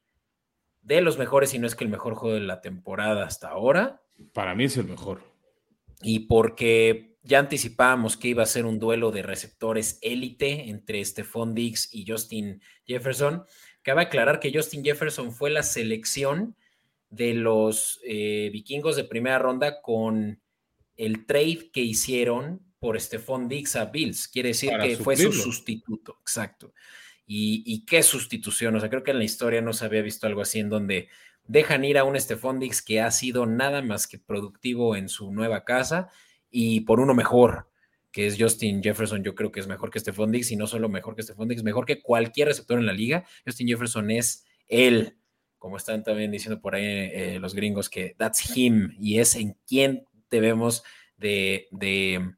[0.82, 4.02] de los mejores, y no es que el mejor juego de la temporada hasta ahora.
[4.34, 5.22] Para mí es el mejor.
[6.02, 11.54] Y porque ya anticipábamos que iba a ser un duelo de receptores élite entre Stephon
[11.54, 13.44] Diggs y Justin Jefferson.
[13.82, 16.56] Cabe aclarar que Justin Jefferson fue la selección
[17.10, 20.42] de los eh, vikingos de primera ronda con
[20.96, 24.28] el trade que hicieron por Stephon Diggs a Bills.
[24.28, 26.74] Quiere decir que fue su sustituto, exacto.
[27.32, 30.42] Y, qué sustitución, o sea, creo que en la historia no se había visto algo
[30.42, 31.10] así en donde
[31.44, 35.32] dejan ir a un Stephon Diggs que ha sido nada más que productivo en su
[35.32, 36.10] nueva casa
[36.50, 37.70] y por uno mejor,
[38.12, 40.90] que es Justin Jefferson, yo creo que es mejor que Stephon Diggs y no solo
[40.90, 43.24] mejor que Stephon Diggs, mejor que cualquier receptor en la liga.
[43.46, 45.20] Justin Jefferson es él,
[45.60, 49.56] como están también diciendo por ahí eh, los gringos, que that's him y es en
[49.68, 50.82] quien debemos
[51.18, 52.34] de, de,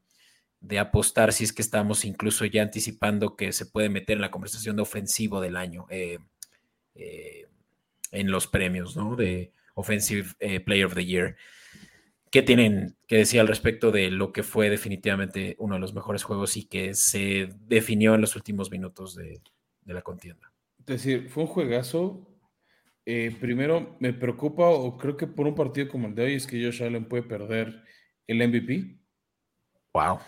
[0.80, 4.76] apostar si es que estamos incluso ya anticipando que se puede meter en la conversación
[4.76, 6.20] de ofensivo del año eh,
[6.96, 7.48] eh,
[8.12, 9.16] en los premios, ¿no?
[9.16, 10.36] De Offensive
[10.66, 11.36] Player of the Year.
[12.30, 16.24] ¿Qué tienen que decir al respecto de lo que fue definitivamente uno de los mejores
[16.24, 19.42] juegos y que se definió en los últimos minutos de,
[19.82, 20.54] de la contienda?
[20.80, 22.32] Es decir, fue un juegazo
[23.06, 26.46] eh, primero, me preocupa, o creo que por un partido como el de hoy, es
[26.46, 27.84] que Josh Allen puede perder
[28.28, 29.00] el MVP.
[29.94, 30.20] Wow.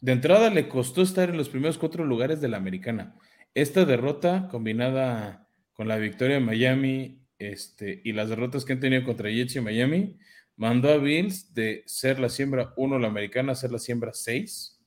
[0.00, 3.16] De entrada le costó estar en los primeros cuatro lugares de la americana.
[3.54, 9.04] Esta derrota, combinada con la victoria de Miami este, y las derrotas que han tenido
[9.04, 10.16] contra Jets y Miami,
[10.56, 14.80] mandó a Bills de ser la siembra 1 la americana a ser la siembra 6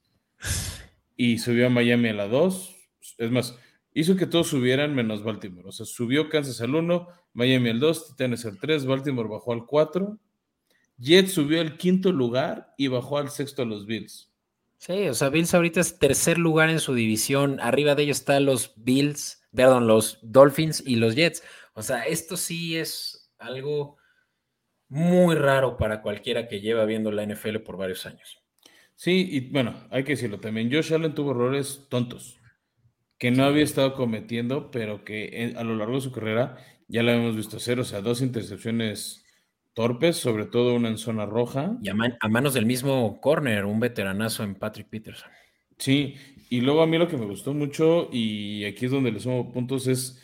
[1.17, 2.75] y subió a Miami a la 2.
[3.17, 3.57] Es más,
[3.93, 5.67] hizo que todos subieran menos Baltimore.
[5.67, 9.65] O sea, subió Kansas al 1, Miami al 2, Titanes al 3, Baltimore bajó al
[9.65, 10.17] 4.
[10.97, 14.30] Jets subió al quinto lugar y bajó al sexto a los Bills.
[14.81, 17.59] Sí, o sea, Bills ahorita es tercer lugar en su división.
[17.59, 21.43] Arriba de ellos están los Bills, perdón, los Dolphins y los Jets.
[21.75, 23.97] O sea, esto sí es algo
[24.89, 28.41] muy raro para cualquiera que lleva viendo la NFL por varios años.
[28.95, 30.71] Sí, y bueno, hay que decirlo también.
[30.73, 32.39] Josh Allen tuvo errores tontos
[33.19, 36.57] que no había estado cometiendo, pero que a lo largo de su carrera
[36.87, 39.20] ya la hemos visto hacer, o sea, dos intercepciones
[39.73, 41.77] torpes, sobre todo una en zona roja.
[41.81, 41.95] Y a,
[42.29, 45.29] manos del mismo corner, un veteranazo en Patrick Peterson.
[45.77, 46.15] Sí,
[46.49, 49.51] y luego a mí lo que me gustó mucho, y aquí es donde le sumo
[49.51, 50.23] puntos, es,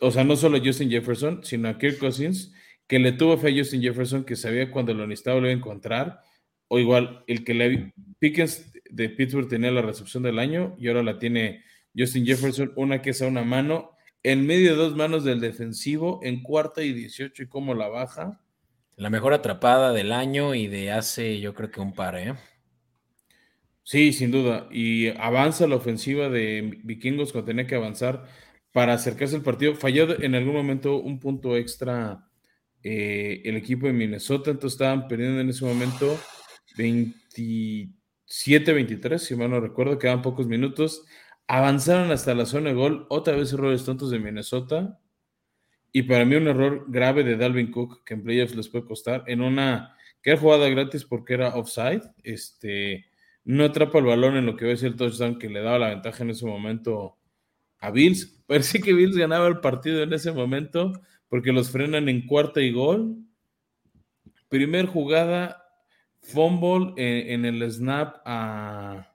[0.00, 2.52] o sea, no solo a Justin Jefferson, sino a Kirk Cousins,
[2.86, 5.58] que le tuvo fe a Justin Jefferson, que sabía cuando lo necesitaba lo iba a
[5.58, 6.20] encontrar,
[6.68, 11.02] o igual, el que le Pickens de Pittsburgh tenía la recepción del año y ahora
[11.02, 11.64] la tiene
[11.96, 16.20] Justin Jefferson, una que es a una mano, en medio de dos manos del defensivo,
[16.22, 18.40] en cuarta y 18 y cómo la baja.
[18.96, 22.34] La mejor atrapada del año y de hace yo creo que un par, ¿eh?
[23.82, 24.68] Sí, sin duda.
[24.70, 28.24] Y avanza la ofensiva de Vikingos cuando tenía que avanzar
[28.72, 29.74] para acercarse al partido.
[29.74, 32.26] Falló en algún momento un punto extra
[32.82, 36.18] eh, el equipo de Minnesota, entonces estaban perdiendo en ese momento
[36.76, 41.04] 27-23, si mal no recuerdo, quedan pocos minutos.
[41.46, 44.98] Avanzaron hasta la zona de gol, otra vez errores tontos de Minnesota.
[45.96, 49.22] Y para mí un error grave de Dalvin Cook que en playoffs les puede costar
[49.28, 52.02] en una que era jugada gratis porque era offside.
[52.24, 53.06] Este
[53.44, 55.78] no atrapa el balón en lo que va a ser el touchdown que le daba
[55.78, 57.16] la ventaja en ese momento
[57.78, 58.42] a Bills.
[58.48, 62.72] Parece que Bills ganaba el partido en ese momento porque los frenan en cuarta y
[62.72, 63.16] gol.
[64.48, 65.64] Primer jugada,
[66.22, 69.14] fumble en el snap a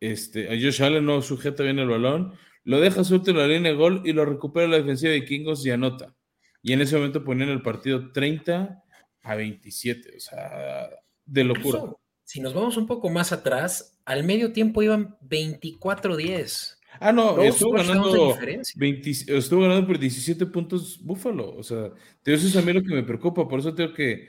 [0.00, 2.32] este, a Josh Allen no sujeta bien el balón,
[2.64, 5.64] lo deja suelto en la línea de gol y lo recupera la defensiva de Kingos
[5.66, 6.14] y anota.
[6.62, 8.82] Y en ese momento ponían el partido 30
[9.22, 10.90] a 27, o sea,
[11.24, 11.80] de locura.
[12.24, 16.78] si nos vamos un poco más atrás, al medio tiempo iban 24-10.
[17.00, 18.36] Ah, no, estuvo ganando,
[18.76, 21.56] 20, estuvo ganando por 17 puntos Búfalo.
[21.56, 21.90] O sea,
[22.24, 23.48] eso es a mí lo que me preocupa.
[23.48, 24.28] Por eso tengo que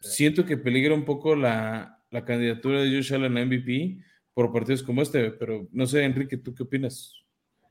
[0.00, 3.98] siento que peligra un poco la, la candidatura de Josh Allen a MVP
[4.34, 7.19] por partidos como este, pero no sé, Enrique, ¿tú qué opinas?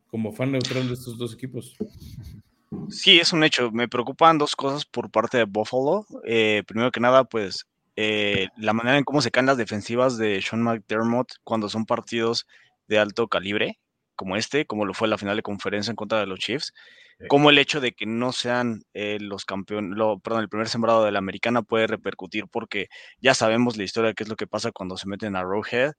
[0.10, 1.76] Como fan neutral de estos dos equipos.
[2.89, 3.72] Sí, es un hecho.
[3.72, 6.05] Me preocupan dos cosas por parte de Buffalo.
[6.26, 10.41] Eh, primero que nada, pues eh, la manera en cómo se caen las defensivas de
[10.41, 12.47] Sean McDermott cuando son partidos
[12.88, 13.80] de alto calibre,
[14.16, 16.74] como este, como lo fue la final de conferencia en contra de los Chiefs,
[17.28, 21.12] como el hecho de que no sean eh, los campeones, perdón, el primer sembrado de
[21.12, 22.88] la americana puede repercutir porque
[23.20, 25.91] ya sabemos la historia de qué es lo que pasa cuando se meten a Rowhead.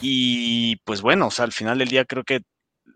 [0.00, 2.42] Y pues bueno, o sea, al final del día creo que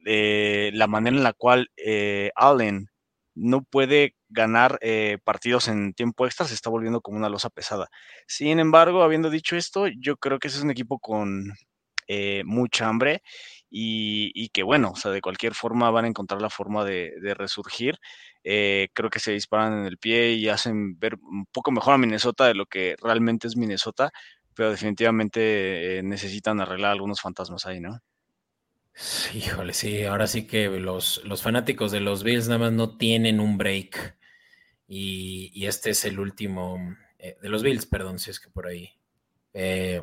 [0.05, 2.88] eh, la manera en la cual eh, Allen
[3.34, 7.88] no puede ganar eh, partidos en tiempo extra, se está volviendo como una losa pesada.
[8.26, 11.53] Sin embargo, habiendo dicho esto, yo creo que ese es un equipo con
[12.09, 13.22] eh, mucha hambre
[13.70, 17.98] y, que bueno, o sea, de cualquier forma van a encontrar la forma de, resurgir.
[18.44, 21.98] Eh, creo que se disparan en el pie y hacen ver un poco mejor a
[21.98, 24.11] Minnesota de lo que realmente es Minnesota,
[24.55, 27.98] pero definitivamente necesitan arreglar algunos fantasmas ahí, ¿no?
[28.95, 32.97] Sí, híjole, sí, ahora sí que los, los fanáticos de los Bills nada más no
[32.97, 34.16] tienen un break.
[34.86, 36.78] Y, este es el último
[37.18, 38.90] eh, de los Bills, perdón, si es que por ahí.
[39.55, 40.03] Eh,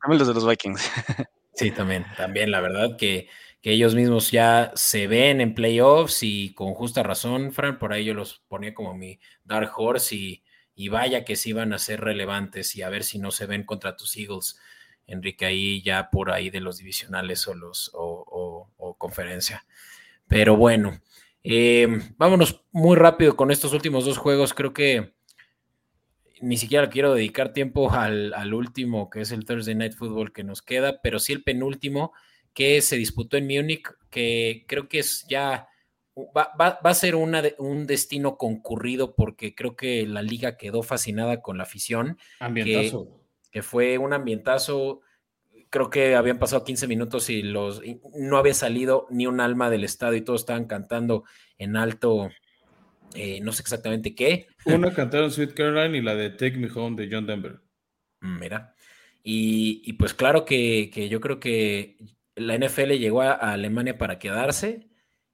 [0.00, 0.90] también los de los Vikings.
[1.54, 3.28] sí, también, también, la verdad que,
[3.60, 8.06] que, ellos mismos ya se ven en playoffs y con justa razón, Fran, por ahí
[8.06, 12.00] yo los ponía como mi Dark Horse y, y vaya que sí van a ser
[12.00, 14.58] relevantes y a ver si no se ven contra tus Eagles
[15.10, 19.66] Enrique, ahí ya por ahí de los divisionales o, los, o, conferencia.
[20.28, 21.00] Pero bueno,
[21.42, 24.54] eh, vámonos muy rápido con estos últimos dos juegos.
[24.54, 25.14] Creo que
[26.40, 30.62] ni siquiera quiero dedicar tiempo al, último, que es el Thursday Night Football que nos
[30.62, 32.12] queda, pero sí el penúltimo
[32.54, 35.68] que se disputó en Múnich, que creo que es ya,
[36.36, 41.58] va, a ser una un destino concurrido porque creo que la liga quedó fascinada con
[41.58, 42.18] la afición.
[42.38, 43.19] Ambientazo
[43.62, 45.02] fue un ambientazo.
[45.70, 47.82] Creo que habían pasado 15 minutos y los
[48.18, 51.24] no había salido ni un alma del estadio y todos estaban cantando
[51.58, 52.30] en alto,
[53.14, 54.48] eh, no sé exactamente qué.
[54.64, 57.60] Una cantaron Sweet Caroline y la de Take Me Home de John Denver.
[58.20, 58.74] Mira.
[59.22, 61.98] Y, pues claro que, yo creo que
[62.36, 64.90] la NFL llegó a Alemania para quedarse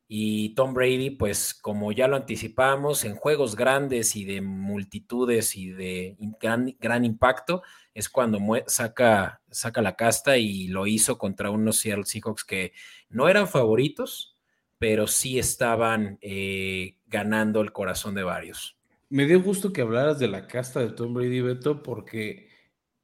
[0.08, 5.70] y Tom Brady, pues como ya lo anticipamos, en juegos grandes y de multitudes y
[5.70, 7.62] de gran, impacto,
[7.96, 12.74] es cuando saca, saca la casta y lo hizo contra unos Seattle Seahawks que
[13.08, 14.36] no eran favoritos,
[14.76, 18.76] pero sí estaban eh, ganando el corazón de varios.
[19.08, 22.50] Me dio gusto que hablaras de la casta de Tom Brady, Beto, porque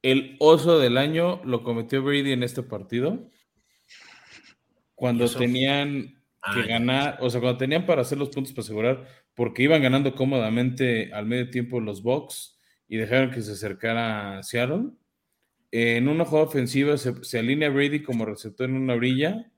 [0.03, 3.31] el oso del año lo cometió Brady en este partido.
[4.93, 6.21] Cuando tenían
[6.53, 10.13] que ganar, o sea, cuando tenían para hacer los puntos para asegurar, porque iban ganando
[10.13, 12.59] cómodamente al medio tiempo los Bucks
[12.93, 14.91] y dejaron que se acercara Seattle.
[15.71, 19.51] En una jugada ofensiva se, alinea Brady como receptor en una brilla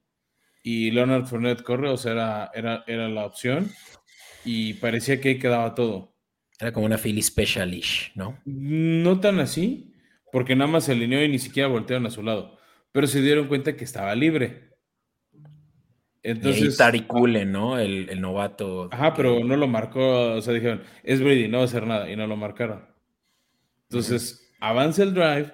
[0.63, 3.69] y Leonard Fournette corre, o sea, era, era, era la opción
[4.45, 6.15] y parecía que ahí quedaba todo.
[6.61, 8.39] Era como una Philly Specialish, ¿no?
[8.45, 9.93] No tan así,
[10.31, 12.57] porque nada más se alineó y ni siquiera voltearon a su lado,
[12.93, 14.69] pero se dieron cuenta que estaba libre.
[16.23, 16.79] Entonces.
[16.79, 17.77] Y ¿no?
[17.77, 18.87] El, novato.
[18.93, 20.35] Ajá, pero no lo marcó.
[20.35, 22.09] O sea, dijeron, es Brady, no va a hacer nada.
[22.09, 22.94] Y no lo marcaron.
[23.89, 25.53] Entonces, avanza el drive,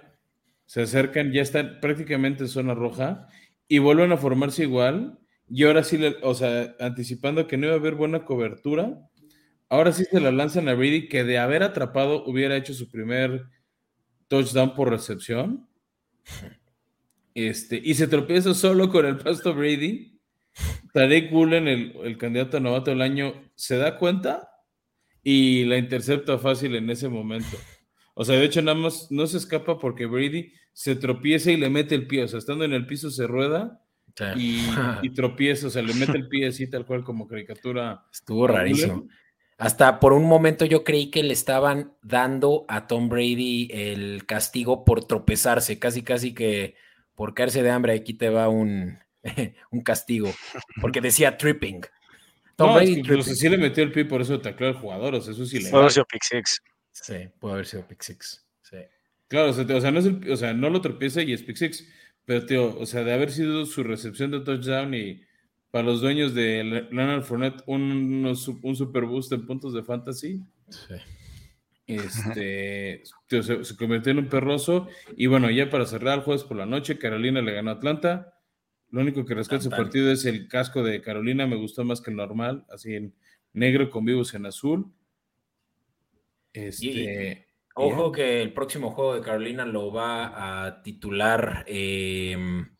[0.66, 3.28] se acercan, ya están prácticamente en zona roja
[3.68, 5.20] y vuelven a formarse igual.
[5.50, 8.98] Y ahora sí, o sea, anticipando que no iba a haber buena cobertura,
[9.70, 13.46] ahora sí se la lanzan a Brady, que de haber atrapado hubiera hecho su primer
[14.28, 15.68] touchdown por recepción.
[17.34, 20.12] Este, y se tropieza solo con el pasto Brady
[20.94, 24.50] Tarek Woolen, el, candidato a novato del año, se da cuenta
[25.24, 27.58] y la intercepta fácil en ese momento.
[28.14, 31.70] O sea, de hecho, nada más no se escapa porque Brady se tropieza y le
[31.70, 32.24] mete el pie.
[32.24, 33.82] O sea, estando en el piso se rueda
[34.36, 35.68] y, tropieza.
[35.68, 38.06] O sea, le mete el pie así, tal cual como caricatura.
[38.12, 39.08] Estuvo rarísimo.
[39.58, 44.84] Hasta por un momento yo creí que le estaban dando a Tom Brady el castigo
[44.84, 46.74] por tropezarse, casi, casi que
[47.14, 47.94] por caerse de hambre.
[47.94, 48.98] Aquí te va un,
[49.72, 50.34] un castigo,
[50.82, 51.82] porque decía tripping.
[52.58, 55.46] no, incluso si le metió el pie por eso tacló al jugador, o sea, eso
[55.46, 56.60] sí le sido pick six.
[56.92, 58.46] Sí, puede haber sido pick six.
[58.62, 58.78] Sí.
[59.28, 61.88] Claro, o sea, no es el, o sea, no lo tropieza y es pick six,
[62.26, 65.22] pero tío, o sea, de haber sido su recepción de touchdown y
[65.72, 70.44] para los dueños de Leonard Fournette un, un super boost en puntos de fantasy.
[70.68, 70.96] Sí.
[71.88, 74.88] Este, se, se, convirtió en un perroso.
[75.16, 78.34] Y bueno, ya para cerrar el jueves por la noche, Carolina le ganó a Atlanta.
[78.90, 82.12] Lo único que rescata ese partido es el casco de Carolina, me gustó más que
[82.12, 83.16] el normal, así en
[83.54, 84.94] negro con vivos en azul.
[86.54, 92.76] Este, ojo que el próximo juego de Carolina lo va a titular em,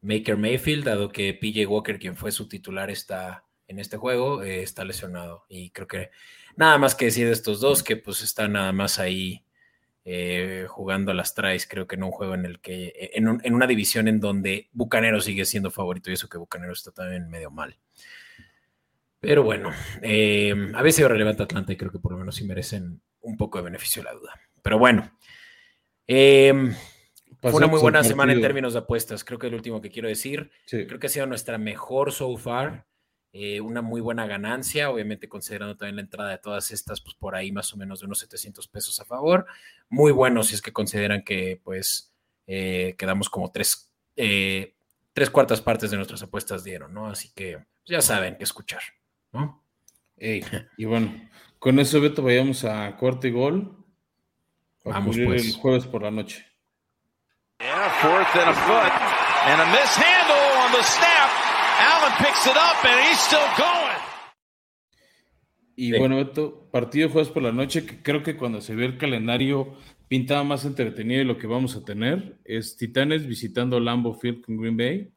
[0.00, 4.62] Maker Mayfield, dado que PJ Walker, quien fue su titular, está en este juego, eh,
[4.62, 5.44] está lesionado.
[5.48, 6.10] Y creo que
[6.56, 9.46] nada más que decir de estos dos, que pues están nada más ahí
[10.08, 13.54] eh, jugando a las tries, creo que en un juego en el que, eh, en,
[13.54, 17.50] una división en donde Bucanero sigue siendo favorito y eso que Bucanero está también medio
[17.50, 17.76] mal.
[19.18, 19.72] Pero bueno,
[20.02, 23.58] eh, a veces relevante Atlanta y creo que por lo menos sí merecen un poco
[23.58, 24.40] de beneficio de la duda.
[24.62, 25.10] Pero bueno,
[26.06, 29.24] fue una muy buena semana en términos de apuestas.
[29.24, 30.50] Creo que es lo último que quiero decir.
[30.66, 32.86] Creo que ha sido nuestra mejor so far.
[33.32, 37.34] eh, una muy buena ganancia, obviamente considerando también la entrada de todas estas, pues por
[37.34, 39.46] ahí más o menos de unos 700 pesos a favor.
[39.90, 42.14] Muy bueno si es que consideran que pues
[42.46, 44.74] eh, quedamos como tres, eh,
[45.12, 47.08] tres cuartas partes de nuestras apuestas dieron, ¿no?
[47.08, 48.82] Así que pues, ya saben qué escuchar,
[49.32, 49.62] ¿no?
[50.16, 51.12] y bueno,
[51.58, 53.76] con eso, Beto, vayamos a cuarto y gol.
[54.84, 55.46] Vamos pues.
[55.46, 56.46] el jueves por la noche.
[65.74, 68.98] Y bueno, Beto, partido jueves por la noche, que creo que cuando se ve el
[68.98, 69.74] calendario
[70.08, 74.56] pintaba más entretenido de lo que vamos a tener, es Titanes visitando Lambo Field con
[74.56, 75.12] Green Bay.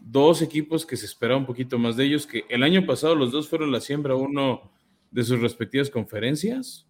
[0.00, 3.32] Dos equipos que se esperaba un poquito más de ellos, que el año pasado los
[3.32, 4.73] dos fueron la siembra uno
[5.14, 6.88] de sus respectivas conferencias.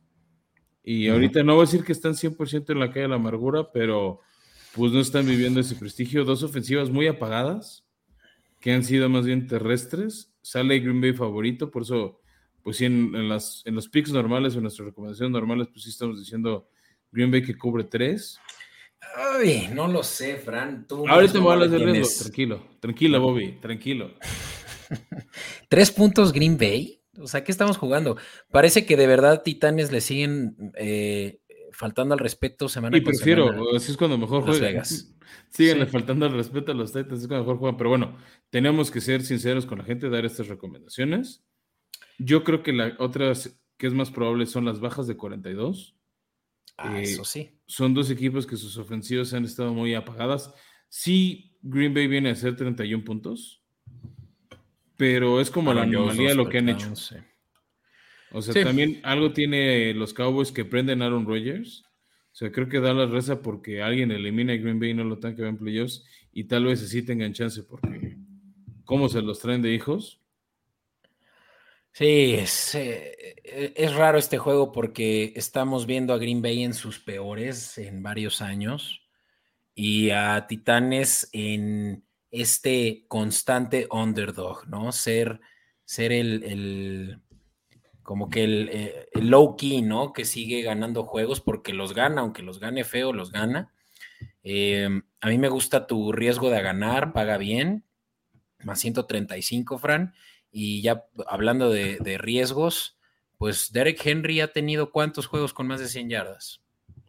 [0.83, 3.71] Y ahorita no voy a decir que están 100% en la calle de la amargura,
[3.71, 4.21] pero
[4.75, 6.25] pues no están viviendo ese prestigio.
[6.25, 7.85] Dos ofensivas muy apagadas
[8.61, 10.33] que han sido más bien terrestres.
[10.41, 12.21] Sale Green Bay favorito, por eso,
[12.63, 16.19] pues sí, en, las, en los picks normales, en nuestras recomendaciones normales, pues sí estamos
[16.19, 16.69] diciendo
[17.13, 18.39] Green Bay que cubre tres.
[19.17, 20.87] Ay, no lo sé, Fran.
[21.09, 22.25] Ahorita me voy a hablar de riesgo.
[22.25, 24.15] Tranquilo, tranquilo, Bobby, tranquilo.
[25.69, 27.04] ¿Tres puntos Green Bay?
[27.21, 28.17] O sea, ¿qué estamos jugando?
[28.51, 31.41] Parece que de verdad Titanes le siguen eh,
[31.73, 34.85] faltando al respeto semana y prefiero, así es cuando mejor juegan.
[35.51, 37.77] Siguen faltando al respeto a los Titans, es cuando mejor juegan.
[37.77, 38.19] Pero bueno,
[38.51, 41.45] tenemos que ser sinceros con la gente, dar estas recomendaciones.
[42.19, 43.33] Yo creo que la otra
[43.77, 45.97] que es más probable son las bajas de 42.
[46.77, 47.61] Ah, eso eh, sí.
[47.67, 50.53] Son dos equipos que sus ofensivas han estado muy apagadas.
[50.89, 53.64] Sí, Green Bay viene a ser 31 puntos,
[54.97, 56.93] pero es como la anomalía lo que han hecho.
[58.33, 61.85] O sea, también algo tiene los Cowboys que prenden Aaron Rodgers.
[62.33, 65.05] O sea, creo que da la reza porque alguien elimina a Green Bay y no
[65.05, 68.17] lo tenga que ver en playoffs y tal vez así tengan chance porque
[68.85, 70.21] cómo se los traen de hijos.
[71.93, 76.99] Sí, es, eh, es, raro este juego porque estamos viendo a Green Bay en sus
[76.99, 79.03] peores en varios años
[79.77, 82.04] y a Titanes en
[82.35, 84.93] este constante underdog, ¿no?
[84.93, 85.41] Ser,
[85.85, 87.21] ser el
[88.05, 90.13] como que eh, el, low key, ¿no?
[90.13, 93.73] Que sigue ganando juegos porque los gana, aunque los gane feo, los gana.
[94.45, 97.83] Em, a mí me gusta tu riesgo de ganar, paga bien,
[98.63, 100.15] más 135, Fran.
[100.53, 102.99] Y ya hablando de, riesgos,
[103.39, 106.61] pues Derek Henry ha tenido cuántos juegos con más de 100 yardas.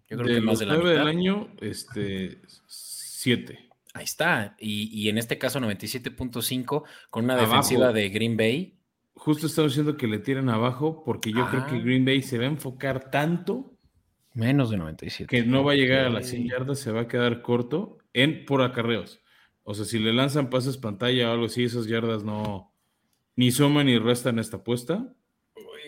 [0.09, 0.89] Yo creo que más de la mitad.
[0.89, 3.69] del año, este, 7.
[3.95, 4.55] Ahí está.
[4.59, 8.75] Y, en este caso 97.5 con una defensiva de Green Bay
[9.15, 11.79] justo estamos diciendo que le tiran abajo porque yo creo que.
[11.79, 13.77] Green Bay se va a enfocar tanto.
[14.33, 15.27] Menos de 97.
[15.33, 18.45] Que no va a llegar a las 100 yardas, se va a quedar corto en
[18.45, 19.21] por acarreos.
[19.63, 22.73] O sea, si le lanzan pases pantalla o algo así, esas yardas no
[23.37, 25.13] ni suman ni restan esta apuesta.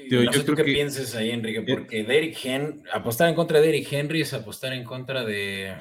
[0.09, 3.91] yo sé qué pienses ahí, Enrique, eh, porque Derrick Henry, apostar en contra de Derrick
[3.91, 5.75] Henry es apostar en contra de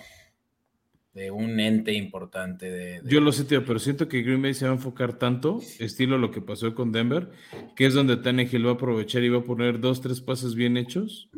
[1.17, 2.71] de un ente importante.
[2.71, 5.63] De, Yo lo sé, tío, pero siento que Green Bay se va a enfocar tanto,
[5.79, 7.31] estilo lo que pasó con Denver,
[7.75, 10.77] que es donde Tannehill va a aprovechar y va a poner dos, tres pases bien
[10.77, 11.31] hechos,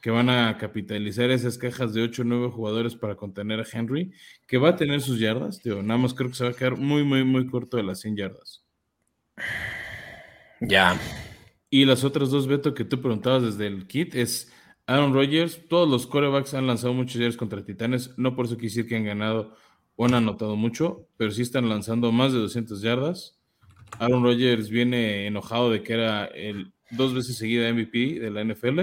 [0.00, 4.10] que van a capitalizar esas cajas de ocho o 9 jugadores para contener a Henry,
[4.46, 5.82] que va a tener sus yardas, tío.
[5.82, 8.16] Nada más creo que se va a quedar muy, muy, muy corto de las 100
[8.16, 8.64] yardas.
[10.62, 10.98] Ya.
[11.68, 14.50] Y las otras dos, Beto, que tú preguntabas desde el kit, es
[14.90, 18.70] Aaron Rodgers, todos los corebacks han lanzado muchos yardas contra Titanes, no por eso quiere
[18.70, 19.54] decir que han ganado
[19.94, 23.38] o han anotado mucho, pero sí están lanzando más de 200 yardas.
[24.00, 28.80] Aaron Rodgers viene enojado de que era el dos veces seguida MVP de la NFL.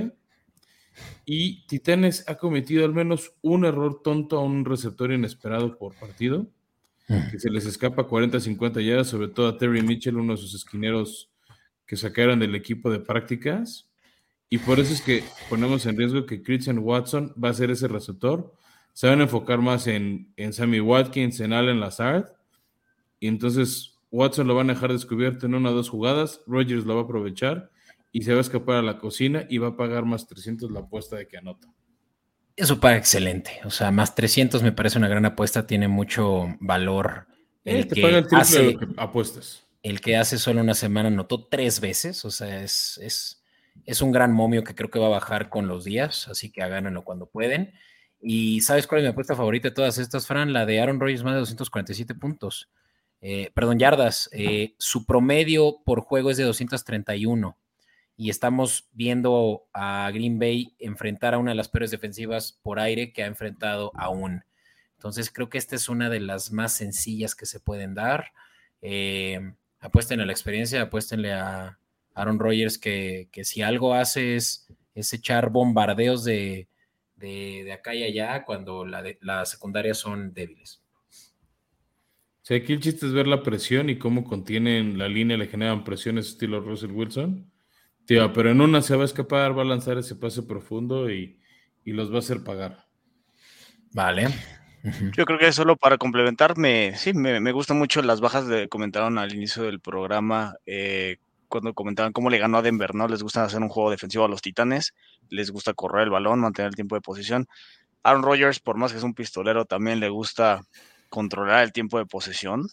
[1.25, 6.47] Y Titanes ha cometido al menos un error tonto a un receptor inesperado por partido,
[7.09, 7.31] mm.
[7.31, 11.29] que se les escapa 40-50 yardas, sobre todo a Terry Mitchell, uno de sus esquineros
[11.85, 13.86] que sacaron del equipo de prácticas.
[14.49, 17.87] Y por eso es que ponemos en riesgo que Christian Watson va a ser ese
[17.87, 18.53] receptor.
[18.93, 22.33] Se van a enfocar más en, en Sammy Watkins, en Allen Lazard.
[23.19, 26.41] Y entonces Watson lo van a dejar descubierto en una o dos jugadas.
[26.47, 27.71] Rogers lo va a aprovechar
[28.11, 30.79] y se va a escapar a la cocina y va a pagar más 300 la
[30.79, 31.67] apuesta de que anota.
[32.55, 33.59] Eso paga excelente.
[33.65, 35.67] O sea, más 300 me parece una gran apuesta.
[35.67, 37.27] Tiene mucho valor.
[37.63, 39.63] El eh, que paga el hace, apuestas.
[39.83, 42.25] El que hace solo una semana anotó tres veces.
[42.25, 43.36] O sea, es, es
[43.87, 46.61] es un gran momio que creo que va a bajar con los días, así que
[46.61, 47.73] háganlo cuando pueden.
[48.19, 50.51] Y ¿sabes cuál es mi apuesta favorita de todas estas, Fran?
[50.51, 52.69] La de Aaron Rodgers más de 247 puntos.
[53.21, 54.29] Eh, perdón, yardas.
[54.33, 57.57] Eh, su promedio por juego es de 231
[58.17, 63.13] y estamos viendo a Green Bay enfrentar a una de las peores defensivas por aire
[63.13, 64.43] que ha enfrentado aún.
[64.97, 68.33] Entonces creo que esta es una de las más sencillas que se pueden dar.
[68.81, 69.39] Eh,
[69.79, 71.79] apuesten a la experiencia, apuéstenle a
[72.17, 76.67] Aaron Rodgers que, si algo hace es, echar bombardeos de,
[77.71, 80.81] acá y allá cuando las secundarias son débiles.
[82.41, 85.83] Sí, aquí el chiste es ver la presión y cómo contienen la línea, le generan
[85.83, 87.51] presiones estilo Russell Wilson.
[88.05, 91.39] Tío, pero en una se va a escapar, va a lanzar ese pase profundo y,
[91.83, 92.85] los va a hacer pagar.
[93.93, 94.27] Vale.
[95.15, 99.17] Yo creo que solo para complementarme, sí, me, me gustan mucho las bajas de comentaron
[99.17, 101.17] al inicio del programa, eh,
[101.47, 103.07] cuando comentaban cómo le ganó a Denver, ¿no?
[103.07, 104.93] Les gusta hacer un juego defensivo a los Titanes,
[105.29, 107.47] les gusta correr el balón, mantener el tiempo de posición.
[108.03, 110.61] Aaron Rodgers, por más que es un pistolero, también le gusta
[111.09, 112.67] controlar el tiempo de posesión,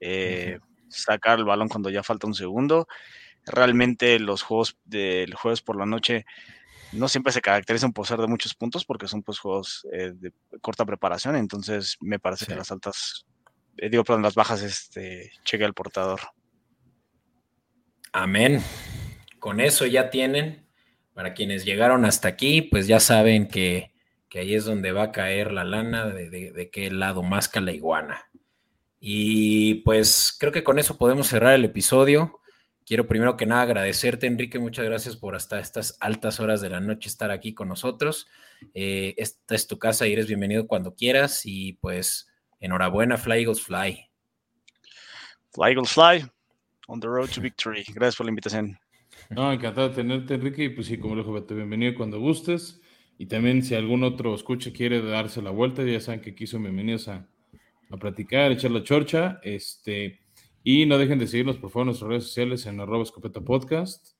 [0.00, 0.58] eh,
[0.88, 2.86] sacar el balón cuando ya falta un segundo.
[3.44, 6.24] Realmente los juegos del jueves por la noche
[6.92, 10.32] no siempre se caracterizan por ser de muchos puntos porque son pues juegos eh, de
[10.60, 13.26] corta preparación, entonces me parece que las altas,
[13.78, 16.20] eh, digo, perdón, las bajas, este, cheque al portador.
[18.12, 18.62] Amén.
[19.38, 20.66] Con eso ya tienen,
[21.14, 23.92] para quienes llegaron hasta aquí, pues ya saben que
[24.32, 28.30] que ahí es donde va a caer la lana, de, qué lado masca la iguana.
[28.98, 32.40] Y pues creo que con eso podemos cerrar el episodio.
[32.86, 34.58] Quiero primero que nada agradecerte, Enrique.
[34.58, 38.26] Muchas gracias por hasta estas altas horas de la noche estar aquí con nosotros.
[38.72, 41.42] Eh, esta es tu casa y eres bienvenido cuando quieras.
[41.44, 42.26] Y pues
[42.58, 44.08] enhorabuena, Fly Eagles Fly.
[45.52, 46.26] Fly Eagles Fly,
[46.92, 47.84] on the road to victory.
[47.94, 48.78] Gracias por la invitación.
[49.30, 50.64] No, encantado de tenerte, Enrique.
[50.64, 52.80] Y pues sí, como le dijo, bienvenido cuando gustes.
[53.18, 56.62] Y también si algún otro escucha quiere darse la vuelta, ya saben que aquí son
[56.62, 57.26] bienvenidos a,
[57.90, 59.40] a platicar, echar la chorcha.
[59.42, 60.20] Este,
[60.62, 64.16] y no dejen de seguirnos por favor en nuestras redes sociales en arroba escopeta podcast.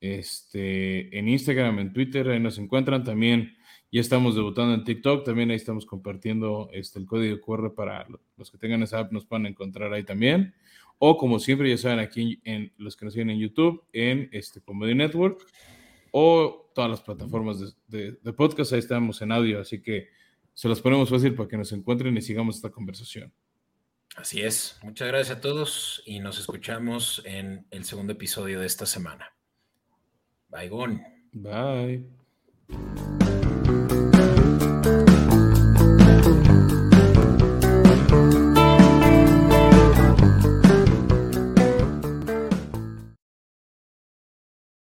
[0.00, 3.02] Este, en Instagram, en Twitter, ahí nos encuentran.
[3.02, 3.56] También
[3.90, 8.50] ya estamos debutando en TikTok, también ahí estamos compartiendo este, el código QR para los
[8.50, 10.54] que tengan esa app, nos pueden encontrar ahí también.
[10.98, 14.60] O como siempre, ya saben, aquí en los que nos siguen en YouTube, en este
[14.60, 15.46] Comedy Network
[16.10, 18.72] o todas las plataformas de, podcast.
[18.72, 20.08] Ahí estamos en audio, así que
[20.54, 23.32] se los ponemos fácil para que nos encuentren y sigamos esta conversación.
[24.16, 24.78] Así es.
[24.82, 29.32] Muchas gracias a todos y nos escuchamos en el segundo episodio de esta semana.
[30.48, 31.02] Bye, Gon.
[31.32, 32.04] Bye.